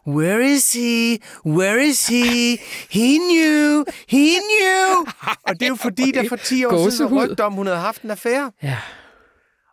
[0.07, 1.19] Where is he?
[1.45, 2.57] Where is he?
[2.89, 3.85] He knew!
[4.07, 5.05] He knew!
[5.43, 8.01] Og det er jo fordi, der for 10 år siden var om, hun havde haft
[8.01, 8.51] en affære.
[8.63, 8.77] Ja.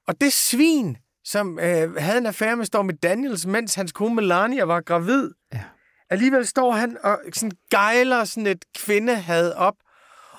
[0.09, 4.65] Og det svin, som øh, havde en affære med Stormy Daniels, mens hans kone Melania
[4.65, 5.61] var gravid, ja.
[6.11, 9.75] alligevel står han og sådan gejler sådan et kvindehad op,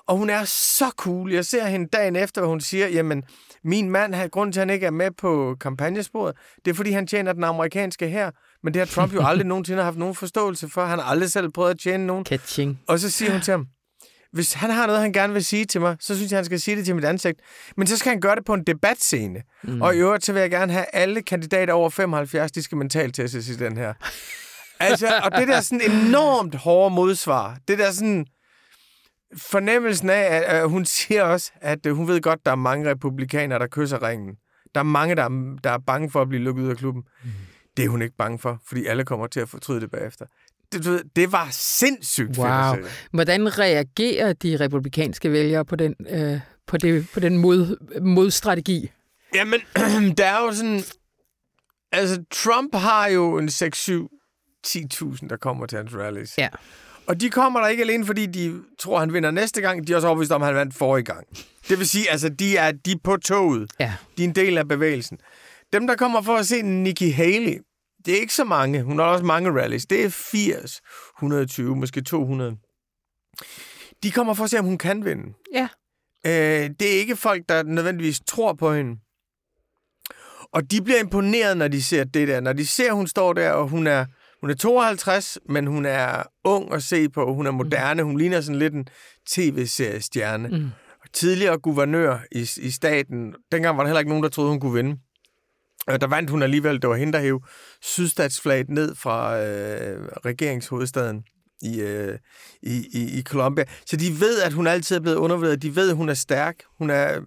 [0.08, 1.34] og hun er så cool.
[1.34, 3.24] Jeg ser hende dagen efter, hvor hun siger, jamen,
[3.64, 6.36] min mand, har grund til, at han ikke er med på kampagnesporet,
[6.66, 8.32] det er, fordi han tjener den amerikanske her.
[8.64, 10.86] Men det har Trump jo aldrig nogensinde haft nogen forståelse for.
[10.86, 12.26] Han har aldrig selv prøvet at tjene nogen.
[12.26, 12.80] Catching.
[12.88, 13.68] Og så siger hun til ham,
[14.36, 16.60] hvis han har noget, han gerne vil sige til mig, så synes jeg, han skal
[16.60, 17.40] sige det til mit ansigt.
[17.78, 19.42] Men så skal han gøre det på en debatscene.
[19.64, 19.82] Mm.
[19.82, 23.16] Og i øvrigt, så vil jeg gerne have alle kandidater over 75, de skal mentalt
[23.16, 23.94] testes i den her.
[24.80, 28.26] altså, og det der sådan enormt hårde modsvar, det der sådan,
[29.38, 33.60] fornemmelsen af, at hun siger også, at øh, hun ved godt, der er mange republikanere,
[33.60, 34.36] der kysser ringen.
[34.76, 37.04] Der er mange, der er, der er bange for at blive lukket ud af klubben.
[37.24, 37.30] Mm.
[37.78, 40.26] Det er hun ikke bange for, fordi alle kommer til at fortryde det bagefter.
[40.72, 42.76] Det, det var sindssygt wow.
[42.76, 48.92] fedt Hvordan reagerer de republikanske vælgere på den, øh, på det, på den mod, modstrategi?
[49.36, 49.60] Jamen,
[50.18, 50.82] der er jo sådan...
[51.92, 56.38] Altså, Trump har jo en 6-7-10.000, der kommer til hans rallies.
[56.38, 56.48] Ja.
[57.08, 59.88] Og de kommer der ikke alene, fordi de tror, han vinder næste gang.
[59.88, 61.28] De er også overbevist om, at han vandt forrige gang.
[61.70, 63.72] Det vil sige, altså, de er, de er på toget.
[63.80, 63.94] Ja.
[64.18, 65.18] De er en del af bevægelsen.
[65.74, 67.60] Dem, der kommer for at se Nikki Haley,
[68.06, 68.84] det er ikke så mange.
[68.84, 69.86] Hun har også mange rallies.
[69.86, 70.82] Det er 80,
[71.18, 72.58] 120, måske 200.
[74.04, 75.34] De kommer for at se, om hun kan vinde.
[75.54, 75.68] Ja.
[76.26, 79.00] Øh, det er ikke folk, der nødvendigvis tror på hende.
[80.52, 82.40] Og de bliver imponeret, når de ser det der.
[82.40, 84.06] Når de ser, at hun står der, og hun er
[84.42, 87.34] hun er 52, men hun er ung at se på.
[87.34, 88.04] Hun er moderne.
[88.04, 88.88] Hun ligner sådan lidt en
[89.30, 90.48] tv-seriestjerne.
[90.48, 90.70] Mm.
[91.14, 93.36] Tidligere guvernør i, i staten.
[93.52, 94.98] Dengang var der heller ikke nogen, der troede, hun kunne vinde.
[95.88, 96.82] Der vandt hun alligevel.
[96.82, 97.46] Det var hende, der hævde
[97.82, 101.24] sydstatsflaget ned fra øh, regeringshovedstaden
[101.62, 102.18] i, øh,
[102.62, 103.66] i, i, i Colombia.
[103.86, 105.62] Så de ved, at hun altid er blevet undervurderet.
[105.62, 106.56] De ved, at hun er stærk.
[106.78, 107.20] Hun er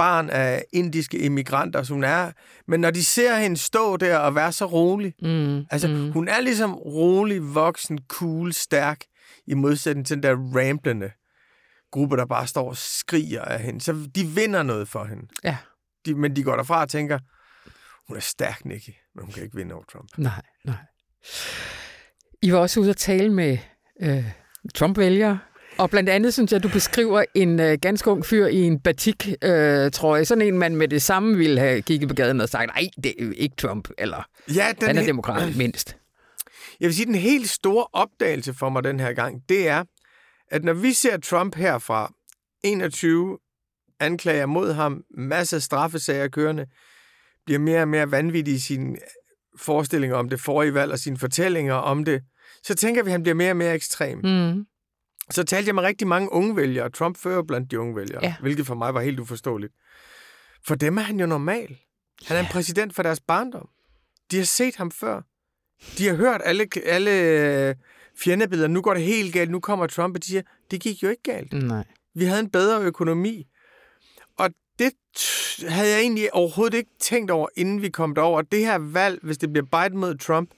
[0.00, 2.32] barn af indiske immigranter, som hun er.
[2.66, 6.12] Men når de ser hende stå der og være så rolig, Mm, altså mm.
[6.12, 9.00] hun er ligesom rolig, voksen, cool, stærk,
[9.46, 11.10] i modsætning til den der ramblende
[11.92, 13.80] gruppe, der bare står og skriger af hende.
[13.80, 15.26] Så de vinder noget for hende.
[15.44, 15.56] Ja.
[16.06, 17.18] De, men de går derfra og tænker,
[18.08, 20.08] hun er stærk, Nikki, men hun kan ikke vinde over Trump.
[20.18, 20.76] Nej, nej.
[22.42, 23.58] I var også ude at tale med
[24.02, 24.24] øh,
[24.74, 25.38] Trump-vælgere,
[25.80, 30.24] og blandt andet synes jeg, du beskriver en øh, ganske ung fyr i en batik-trøje.
[30.24, 33.14] Sådan en, man med det samme ville have kigget på gaden og sagt, nej, det
[33.22, 35.96] er ikke Trump, eller Ja, den han er he- demokrat mindst.
[36.80, 39.84] Jeg vil sige, den helt store opdagelse for mig den her gang, det er,
[40.50, 42.12] at når vi ser Trump herfra,
[42.64, 43.38] 21
[44.00, 46.66] anklager mod ham, masser af straffesager kørende,
[47.46, 48.96] bliver mere og mere vanvittig i sine
[49.58, 52.22] forestillinger om det forrige valg og sine fortællinger om det,
[52.62, 54.18] så tænker vi, at han bliver mere og mere ekstrem.
[54.24, 54.64] Mm.
[55.30, 56.90] Så talte jeg med rigtig mange unge vælgere.
[56.90, 58.34] Trump fører blandt de unge vælgere, Ja.
[58.40, 59.72] hvilket for mig var helt uforståeligt.
[60.66, 61.78] For dem er han jo normal.
[62.26, 63.68] Han er en præsident for deres barndom.
[64.30, 65.20] De har set ham før.
[65.98, 67.10] De har hørt alle, alle
[67.68, 67.74] øh,
[68.18, 68.68] fjendebilleder.
[68.68, 69.50] Nu går det helt galt.
[69.50, 71.52] Nu kommer Trump, og de siger, det gik jo ikke galt.
[71.52, 71.84] Nej.
[72.14, 73.46] Vi havde en bedre økonomi.
[74.38, 74.92] Og det
[75.68, 78.42] havde jeg egentlig overhovedet ikke tænkt over, inden vi kom derover.
[78.42, 80.50] Det her valg, hvis det bliver Biden mod Trump,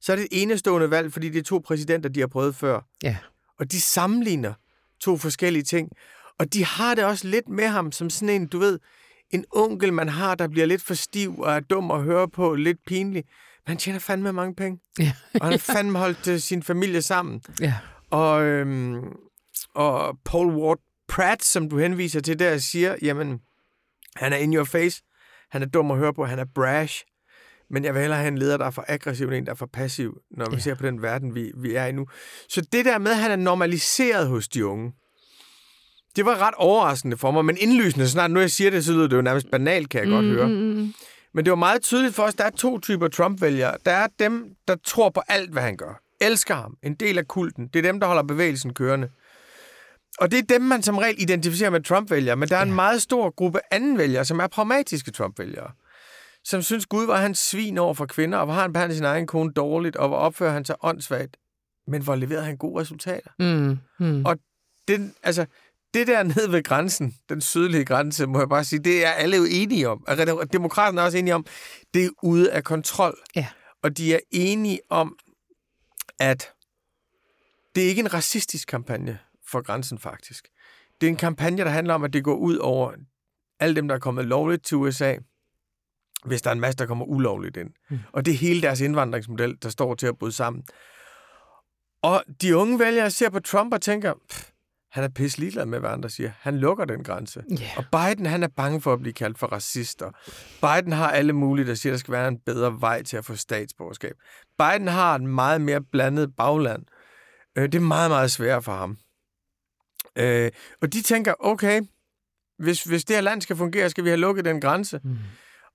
[0.00, 2.80] så er det et enestående valg, fordi det er to præsidenter, de har prøvet før
[3.02, 3.16] Ja.
[3.58, 4.52] Og de sammenligner
[5.00, 5.90] to forskellige ting.
[6.38, 8.78] Og de har det også lidt med ham som sådan en, du ved,
[9.30, 12.54] en onkel, man har, der bliver lidt for stiv og er dum at høre på,
[12.54, 13.24] lidt pinlig.
[13.66, 14.80] Men han tjener fandme mange penge.
[14.98, 15.12] Ja.
[15.34, 17.42] Og han har fandme holdt øh, sin familie sammen.
[17.60, 17.74] ja.
[18.10, 19.04] Og, øhm,
[19.74, 20.78] og Paul Ward
[21.08, 23.40] Pratt, som du henviser til der, siger, jamen,
[24.16, 25.02] han er in your face.
[25.50, 26.24] Han er dum at høre på.
[26.24, 27.04] Han er brash.
[27.70, 29.56] Men jeg vil hellere have en leder, der er for aggressiv, end en, der er
[29.56, 30.56] for passiv, når man Ja.
[30.56, 30.60] ja.
[30.62, 32.06] ser på den verden, vi, vi er i nu.
[32.48, 34.92] Så det der med, at han er normaliseret hos de unge,
[36.16, 39.06] det var ret overraskende for mig, men indlysende snart, nu jeg siger det, så lyder
[39.08, 40.48] det jo nærmest banalt, kan jeg godt høre.
[40.48, 40.94] Mm.
[41.34, 43.76] Men det var meget tydeligt for os, der er to typer Trump-vælgere.
[43.86, 46.00] Der er dem, der tror på alt, hvad han gør.
[46.20, 46.74] Elsker ham.
[46.82, 47.66] En del af kulten.
[47.66, 49.08] Det er dem, der holder bevægelsen kørende.
[50.18, 52.36] Og det er dem, man som regel identificerer med Trump-vælgere.
[52.36, 55.70] Men der er en meget stor gruppe anden vælgere, som er pragmatiske Trump-vælgere.
[56.48, 59.04] Som synes, Gud var hans svin over for kvinder, og hvor har han behandlet sin
[59.04, 61.36] egen kone dårligt, og hvor opfører han sig åndssvagt.
[61.86, 63.30] Men hvor leverede han gode resultater.
[63.38, 63.78] Mm.
[63.98, 64.24] Mm.
[64.24, 64.38] Og
[64.88, 65.46] den, altså,
[65.94, 69.36] det der ned ved grænsen, den sydlige grænse, må jeg bare sige, det er alle
[69.36, 70.04] jo enige om.
[70.08, 71.46] Altså, demokraterne er også enige om,
[71.94, 73.18] det er ude af kontrol.
[73.36, 73.46] Ja.
[73.82, 75.16] Og de er enige om,
[76.20, 76.52] at
[77.74, 79.18] det er ikke en racistisk kampagne
[79.50, 80.48] for grænsen, faktisk.
[81.00, 82.92] Det er en kampagne, der handler om, at det går ud over
[83.60, 85.16] alle dem, der er kommet lovligt til USA,
[86.24, 87.70] hvis der er en masse, der kommer ulovligt ind.
[87.90, 87.98] Mm.
[88.12, 90.64] Og det er hele deres indvandringsmodel, der står til at bryde sammen.
[92.02, 94.50] Og de unge vælgere ser på Trump og tænker, "Pff,
[94.90, 96.30] han er pisse ligeglad med, hvad andre siger.
[96.40, 97.42] Han lukker den grænse.
[97.60, 97.70] Ja.
[97.76, 100.10] Og Biden, han er bange for at blive kaldt for racister.
[100.60, 103.36] Biden har alle mulige, der siger, der skal være en bedre vej til at få
[103.36, 104.14] statsborgerskab.
[104.58, 106.82] Biden har en meget mere blandet bagland.
[107.58, 108.98] Øh, det er meget, meget sværere for ham.
[110.16, 110.50] Øh,
[110.82, 111.82] og de tænker, okay,
[112.58, 115.00] hvis, hvis det her land skal fungere, skal vi have lukket den grænse.
[115.04, 115.18] Mm.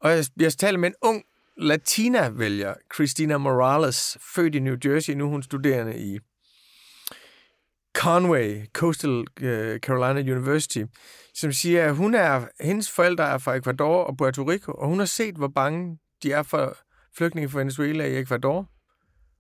[0.04, 1.24] Og jeg, jeg taler med en ung
[1.58, 6.20] latina-vælger, Christina Morales, født i New Jersey, nu er hun studerende i
[7.94, 10.84] Conway, Coastal uh, Carolina University,
[11.34, 15.00] som siger, at hun er, hendes forældre er fra Ecuador og Puerto Rico, og hun
[15.00, 16.78] har set, hvor bange de er for
[17.18, 18.70] flygtninge fra Venezuela i Ecuador,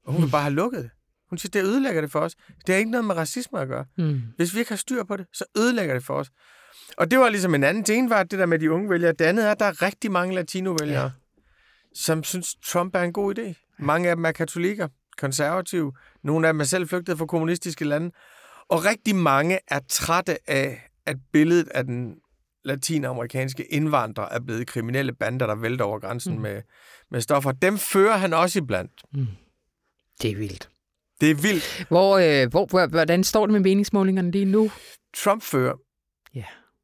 [0.05, 0.91] og hun vil bare have lukket det.
[1.29, 2.35] Hun siger, det ødelægger det for os.
[2.35, 3.85] Det har ikke noget med racisme at gøre.
[3.97, 4.21] Mm.
[4.35, 6.31] Hvis vi ikke har styr på det, så ødelægger det for os.
[6.97, 9.11] Og det var ligesom en anden ting, var det der med de unge vælgere.
[9.11, 11.11] Det andet er, at der er rigtig mange latino-vælgere, ja.
[11.95, 13.75] som synes, Trump er en god idé.
[13.79, 14.87] Mange af dem er katolikker,
[15.17, 15.93] konservative.
[16.23, 18.11] Nogle af dem er selv flygtet fra kommunistiske lande.
[18.69, 22.15] Og rigtig mange er trætte af, at billedet af den
[22.65, 26.41] latinamerikanske indvandrer er blevet kriminelle bander, der vælter over grænsen mm.
[26.41, 26.61] med,
[27.11, 27.51] med stoffer.
[27.51, 29.01] Dem fører han også iblandt.
[30.21, 30.69] Det er vildt.
[31.21, 31.85] Det er vildt.
[31.87, 34.71] Hvor, øh, hvor, hvordan står det med meningsmålingerne lige nu?
[35.17, 35.75] Trump fører.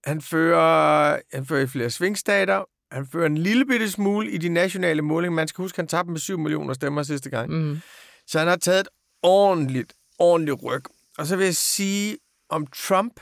[0.06, 0.10] Ja.
[0.10, 2.64] Han fører, han fører i flere svingstater.
[2.92, 5.36] Han fører en lille bitte smule i de nationale målinger.
[5.36, 7.50] Man skal huske, at han tabte med 7 millioner stemmer sidste gang.
[7.52, 7.80] Mm.
[8.28, 8.88] Så han har taget et
[9.24, 10.84] ordentligt, ordentligt ryg.
[11.18, 12.18] Og så vil jeg sige
[12.50, 13.20] om Trump.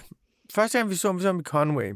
[0.55, 1.93] Første gang vi så ham, vi så ham i Conway,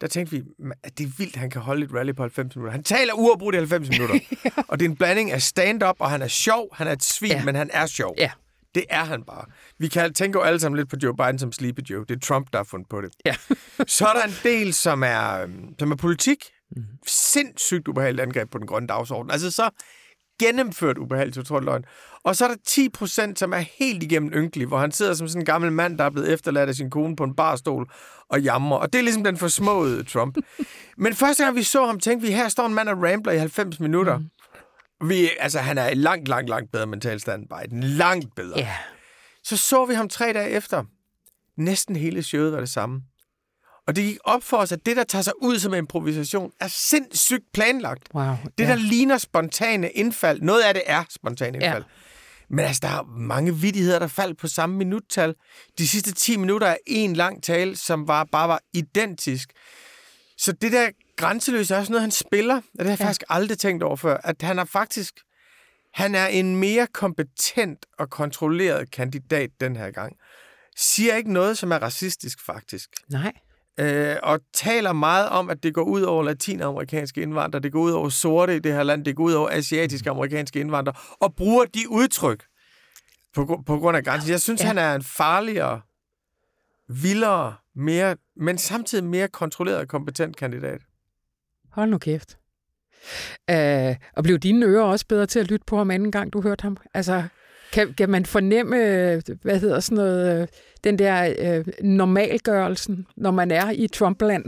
[0.00, 0.42] der tænkte vi,
[0.82, 2.72] at det er vildt, han kan holde et rally på 90 minutter.
[2.72, 4.18] Han taler uafbrudt i 90 minutter.
[4.68, 6.68] Og det er en blanding af stand-up, og han er sjov.
[6.76, 7.36] Han er et svin, Ja.
[7.38, 7.44] ja.
[7.44, 8.14] men han er sjov.
[8.18, 8.30] Ja.
[8.74, 9.44] Det er han bare.
[9.78, 12.04] Vi kan tænke jo alle sammen lidt på Joe Biden som Sleepy Joe.
[12.08, 13.10] Det er Trump, der har fundet på det.
[13.26, 13.34] Ja.
[13.96, 16.44] Så er der en del, som er, øhm, som er politik.
[16.76, 16.82] Mm.
[17.06, 19.30] Sindssygt ubehageligt angreb på den grønne dagsorden.
[19.30, 19.70] Altså så
[20.40, 21.84] gennemført ubehageligt totalt løgn.
[22.24, 25.28] Og så er der 10 procent, som er helt igennem ynkelig, hvor han sidder som
[25.28, 27.90] sådan en gammel mand, der er blevet efterladt af sin kone på en barstol
[28.28, 28.76] og jammer.
[28.76, 30.36] Og det er ligesom den forsmåede Trump.
[31.04, 33.38] Men første gang vi så ham, tænkte vi, her står en mand og rambler i
[33.38, 34.18] 90 minutter.
[34.18, 34.30] Mm.
[35.04, 37.82] Vi, altså, han er langt, langt, langt bedre mental stand Biden.
[37.82, 38.58] Langt bedre.
[38.58, 38.76] Ja.
[39.44, 40.84] Så så vi ham tre dage efter.
[41.56, 43.02] Næsten hele showet var det samme.
[43.86, 46.68] Og det gik op for os, at det, der tager sig ud som improvisation, er
[46.68, 48.08] sindssygt planlagt.
[48.14, 48.34] Wow.
[48.58, 48.68] Det, ja.
[48.68, 51.64] der ligner spontane indfald, noget af det er spontane Ja.
[51.64, 51.84] indfald.
[52.50, 55.34] Men altså, der er mange vidigheder, der faldt på samme minuttal.
[55.78, 59.52] De sidste 10 minutter er en lang tale, som var, bare var identisk.
[60.38, 60.90] Så det der
[61.20, 63.04] grænseløse er også noget, han spiller, og det har jeg ja.
[63.04, 65.14] faktisk aldrig tænkt over før, at han er faktisk
[65.92, 70.16] han er en mere kompetent og kontrolleret kandidat den her gang.
[70.76, 73.32] Siger ikke noget, som er racistisk, faktisk Nej.
[73.80, 77.90] øh, og taler meget om, at det går ud over latinamerikanske indvandrere, det går ud
[77.90, 81.64] over sorte i det her land, det går ud over asiatiske amerikanske indvandrere, og bruger
[81.64, 82.44] de udtryk
[83.34, 84.30] på, på grund af grænsen.
[84.30, 84.66] Jeg synes, ja.
[84.66, 85.80] han er en farligere,
[86.88, 90.80] vildere, mere, men samtidig mere kontrolleret og kompetent kandidat.
[91.72, 92.36] Hold nu kæft.
[93.52, 96.40] Uh, og blev dine ører også bedre til at lytte på ham anden gang, du
[96.42, 96.76] hørte ham?
[96.94, 97.22] Altså,
[97.72, 100.48] kan, kan man fornemme, øh, hvad hedder sådan noget, øh,
[100.84, 104.44] den der øh, normalgørelsen, når man er i Trumpland?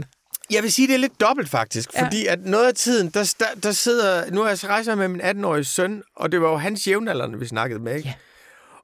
[0.51, 2.05] Jeg vil sige, det er lidt dobbelt faktisk, Ja.
[2.05, 4.31] fordi at noget af tiden, der, der, der sidder...
[4.31, 7.45] Nu har jeg rejst med min 18-årige søn, og det var jo hans jævnaldrende, vi
[7.45, 8.07] snakkede med, ikke?
[8.09, 8.13] Ja.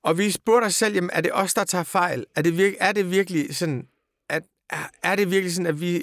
[0.04, 2.26] Og vi spurgte os selv, jamen, er det os, der tager fejl?
[2.36, 3.88] Er det, virke, er det virkelig sådan,
[4.30, 6.02] at, er, er det virkelig sådan, at vi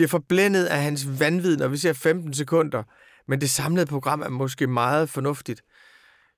[0.00, 2.82] bliver forblændet af hans vanvid, når vi ser 15 sekunder,
[3.28, 5.62] men det samlede program er måske meget fornuftigt.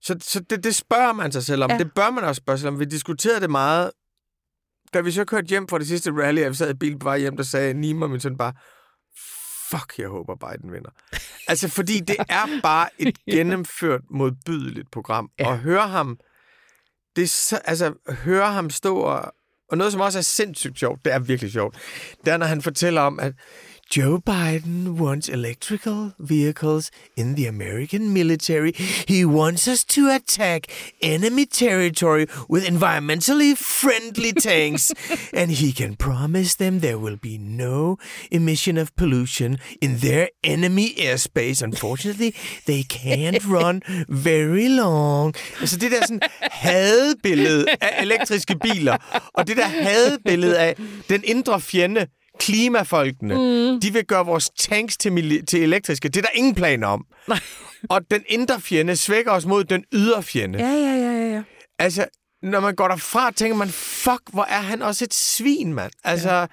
[0.01, 1.71] Så, så det, det spørger man sig selv om.
[1.71, 1.79] Ja.
[1.79, 2.79] Det bør man også spørge sig om.
[2.79, 3.91] Vi diskuterede det meget,
[4.95, 7.05] da vi så kørte hjem fra det sidste rally, og vi sad i bil på
[7.05, 8.53] vej hjem, der sagde Nima, min søn, bare,
[9.71, 10.91] fuck, jeg håber Biden vinder.
[11.49, 15.31] Altså, fordi det er bare et gennemført modbydeligt program.
[15.39, 15.49] Ja.
[15.49, 16.19] Og høre ham,
[17.17, 19.35] det så, altså, høre ham stå og,
[19.73, 21.77] og noget, som også er sindssygt sjovt, det er virkelig sjovt,
[22.25, 23.33] det er, når han fortæller om, at
[23.93, 28.72] Joe Biden wants electrical vehicles in the American military.
[29.07, 30.68] He wants us to attack
[31.03, 34.93] enemy territory with environmentally friendly tanks.
[35.34, 37.99] and he can promise them there will be no
[38.30, 41.61] emission of pollution in their enemy airspace.
[41.62, 42.34] Unfortunately,
[42.64, 45.34] they can't run very long.
[45.61, 48.97] Altså det der sådan hadebillede af elektriske biler,
[49.34, 50.76] og det der hadebillede af
[51.09, 52.07] den indre fjende,
[52.47, 53.80] klimafolkene, mm.
[53.80, 56.09] de vil gøre vores tanks til, til elektriske.
[56.09, 57.07] Det er der ingen planer om.
[57.28, 57.40] Nej.
[57.88, 60.59] Og den indre fjende svækker os mod den ydre fjende.
[60.59, 61.43] Ja, ja, ja, ja.
[61.78, 62.07] Altså,
[62.43, 65.93] når man går derfra, tænker man, fuck, hvor er han også et svin, mand.
[66.05, 66.47] Altså, ja.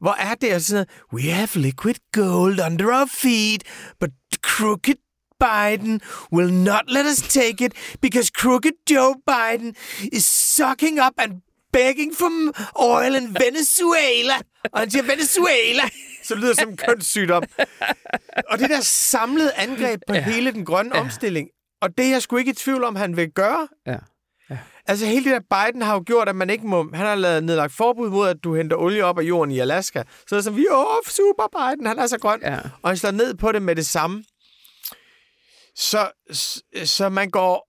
[0.00, 3.62] hvor er det altså sådan, we have liquid gold under our feet,
[4.00, 4.10] but
[4.42, 4.96] crooked
[5.40, 6.00] Biden
[6.32, 9.74] will not let us take it because crooked Joe Biden
[10.12, 11.42] is sucking up and
[11.76, 12.30] begging for
[12.74, 14.34] oil in Venezuela.
[14.72, 15.82] Og han siger Venezuela,
[16.24, 17.42] så lyder det som en kønssygdom.
[18.50, 20.22] Og det der samlede angreb på ja.
[20.22, 21.00] hele den grønne ja.
[21.00, 21.48] omstilling,
[21.82, 23.68] og det er jeg sgu ikke i tvivl om, han vil gøre.
[23.86, 23.96] Ja.
[24.88, 26.90] Altså hele det der Biden har jo gjort, at man ikke må...
[26.94, 30.02] Han har lavet nedlagt forbud mod, at du henter olie op af jorden i Alaska.
[30.28, 32.40] Så er det sådan, vi åh, super Biden, han er så grøn.
[32.42, 32.58] Ja.
[32.82, 34.24] Og han slår ned på det med det samme.
[35.76, 37.68] Så, så, så man går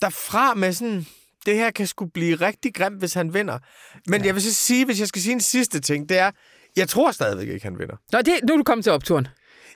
[0.00, 1.06] derfra med sådan,
[1.48, 3.58] det her kan sgu blive rigtig grimt, hvis han vinder.
[4.06, 4.26] Men ja.
[4.26, 6.30] jeg vil så sige, hvis jeg skal sige en sidste ting, det er,
[6.76, 7.96] jeg tror stadigvæk ikke, han vinder.
[8.12, 9.28] Nå, det, nu er du kommet til opturen.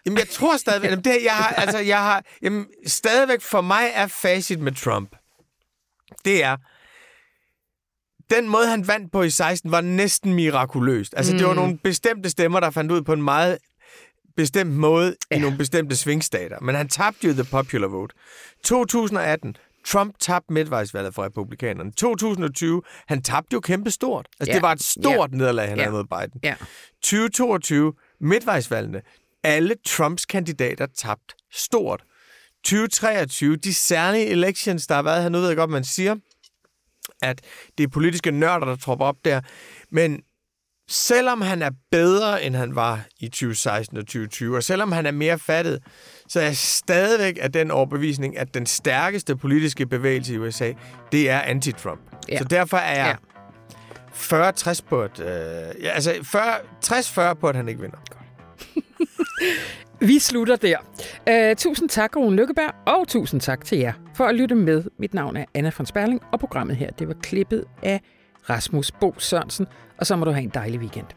[0.07, 3.91] Jamen, jeg tror stadigvæk, jamen, det, jeg har, altså, jeg har, jamen, stadigvæk for mig
[3.95, 5.17] er facit med Trump.
[6.25, 6.57] Det er,
[8.35, 11.15] den måde, han vandt på i 16, var næsten mirakuløst.
[11.17, 11.39] Altså, mm.
[11.39, 13.59] det var nogle bestemte stemmer, der fandt ud på en meget
[14.37, 15.37] bestemt måde ja.
[15.37, 16.61] i nogle bestemte svingstater.
[16.61, 18.15] Men han tabte jo the popular vote.
[18.65, 19.57] 2018,
[19.87, 21.93] Trump tabte midtvejsvalget for republikanerne.
[21.93, 24.29] 2020, han tabte jo kæmpe stort.
[24.41, 24.55] Altså, Ja.
[24.55, 25.37] det var et stort Ja.
[25.37, 25.83] nederlag, han Ja.
[25.85, 26.41] havde mod Biden.
[26.45, 26.55] Ja.
[27.03, 29.03] 2022, midtvejsvalgene.
[29.45, 32.03] Alle Trumps kandidater tabt stort.
[32.65, 36.17] 2023, de særlige elections, der har været her, nu ved jeg godt, man siger,
[37.23, 37.41] at
[37.79, 39.41] det er politiske nørder, der tropper op der.
[39.91, 40.21] Men
[40.93, 45.11] selvom han er bedre, end han var i 2016 og 2020, og selvom han er
[45.11, 45.83] mere fattet,
[46.29, 50.73] så er jeg stadigvæk af den overbevisning, at den stærkeste politiske bevægelse i USA,
[51.13, 52.01] det er anti-Trump.
[52.29, 52.39] Ja.
[52.39, 53.17] Så derfor er jeg
[54.13, 55.27] 40-60 på, at, øh,
[55.83, 57.99] ja, altså 40, 60-40 på, at han ikke vinder.
[60.01, 60.79] Vi slutter der.
[61.31, 64.85] Uh, tusind tak, Rune Lykkeberg, og tusind tak til jer for at lytte med.
[64.99, 68.01] Mit navn er Anna von Sperling, og programmet her det var klippet af
[68.51, 69.67] Rasmus Bo Sørensen.
[70.03, 71.13] Og så må du have en dejlig weekend.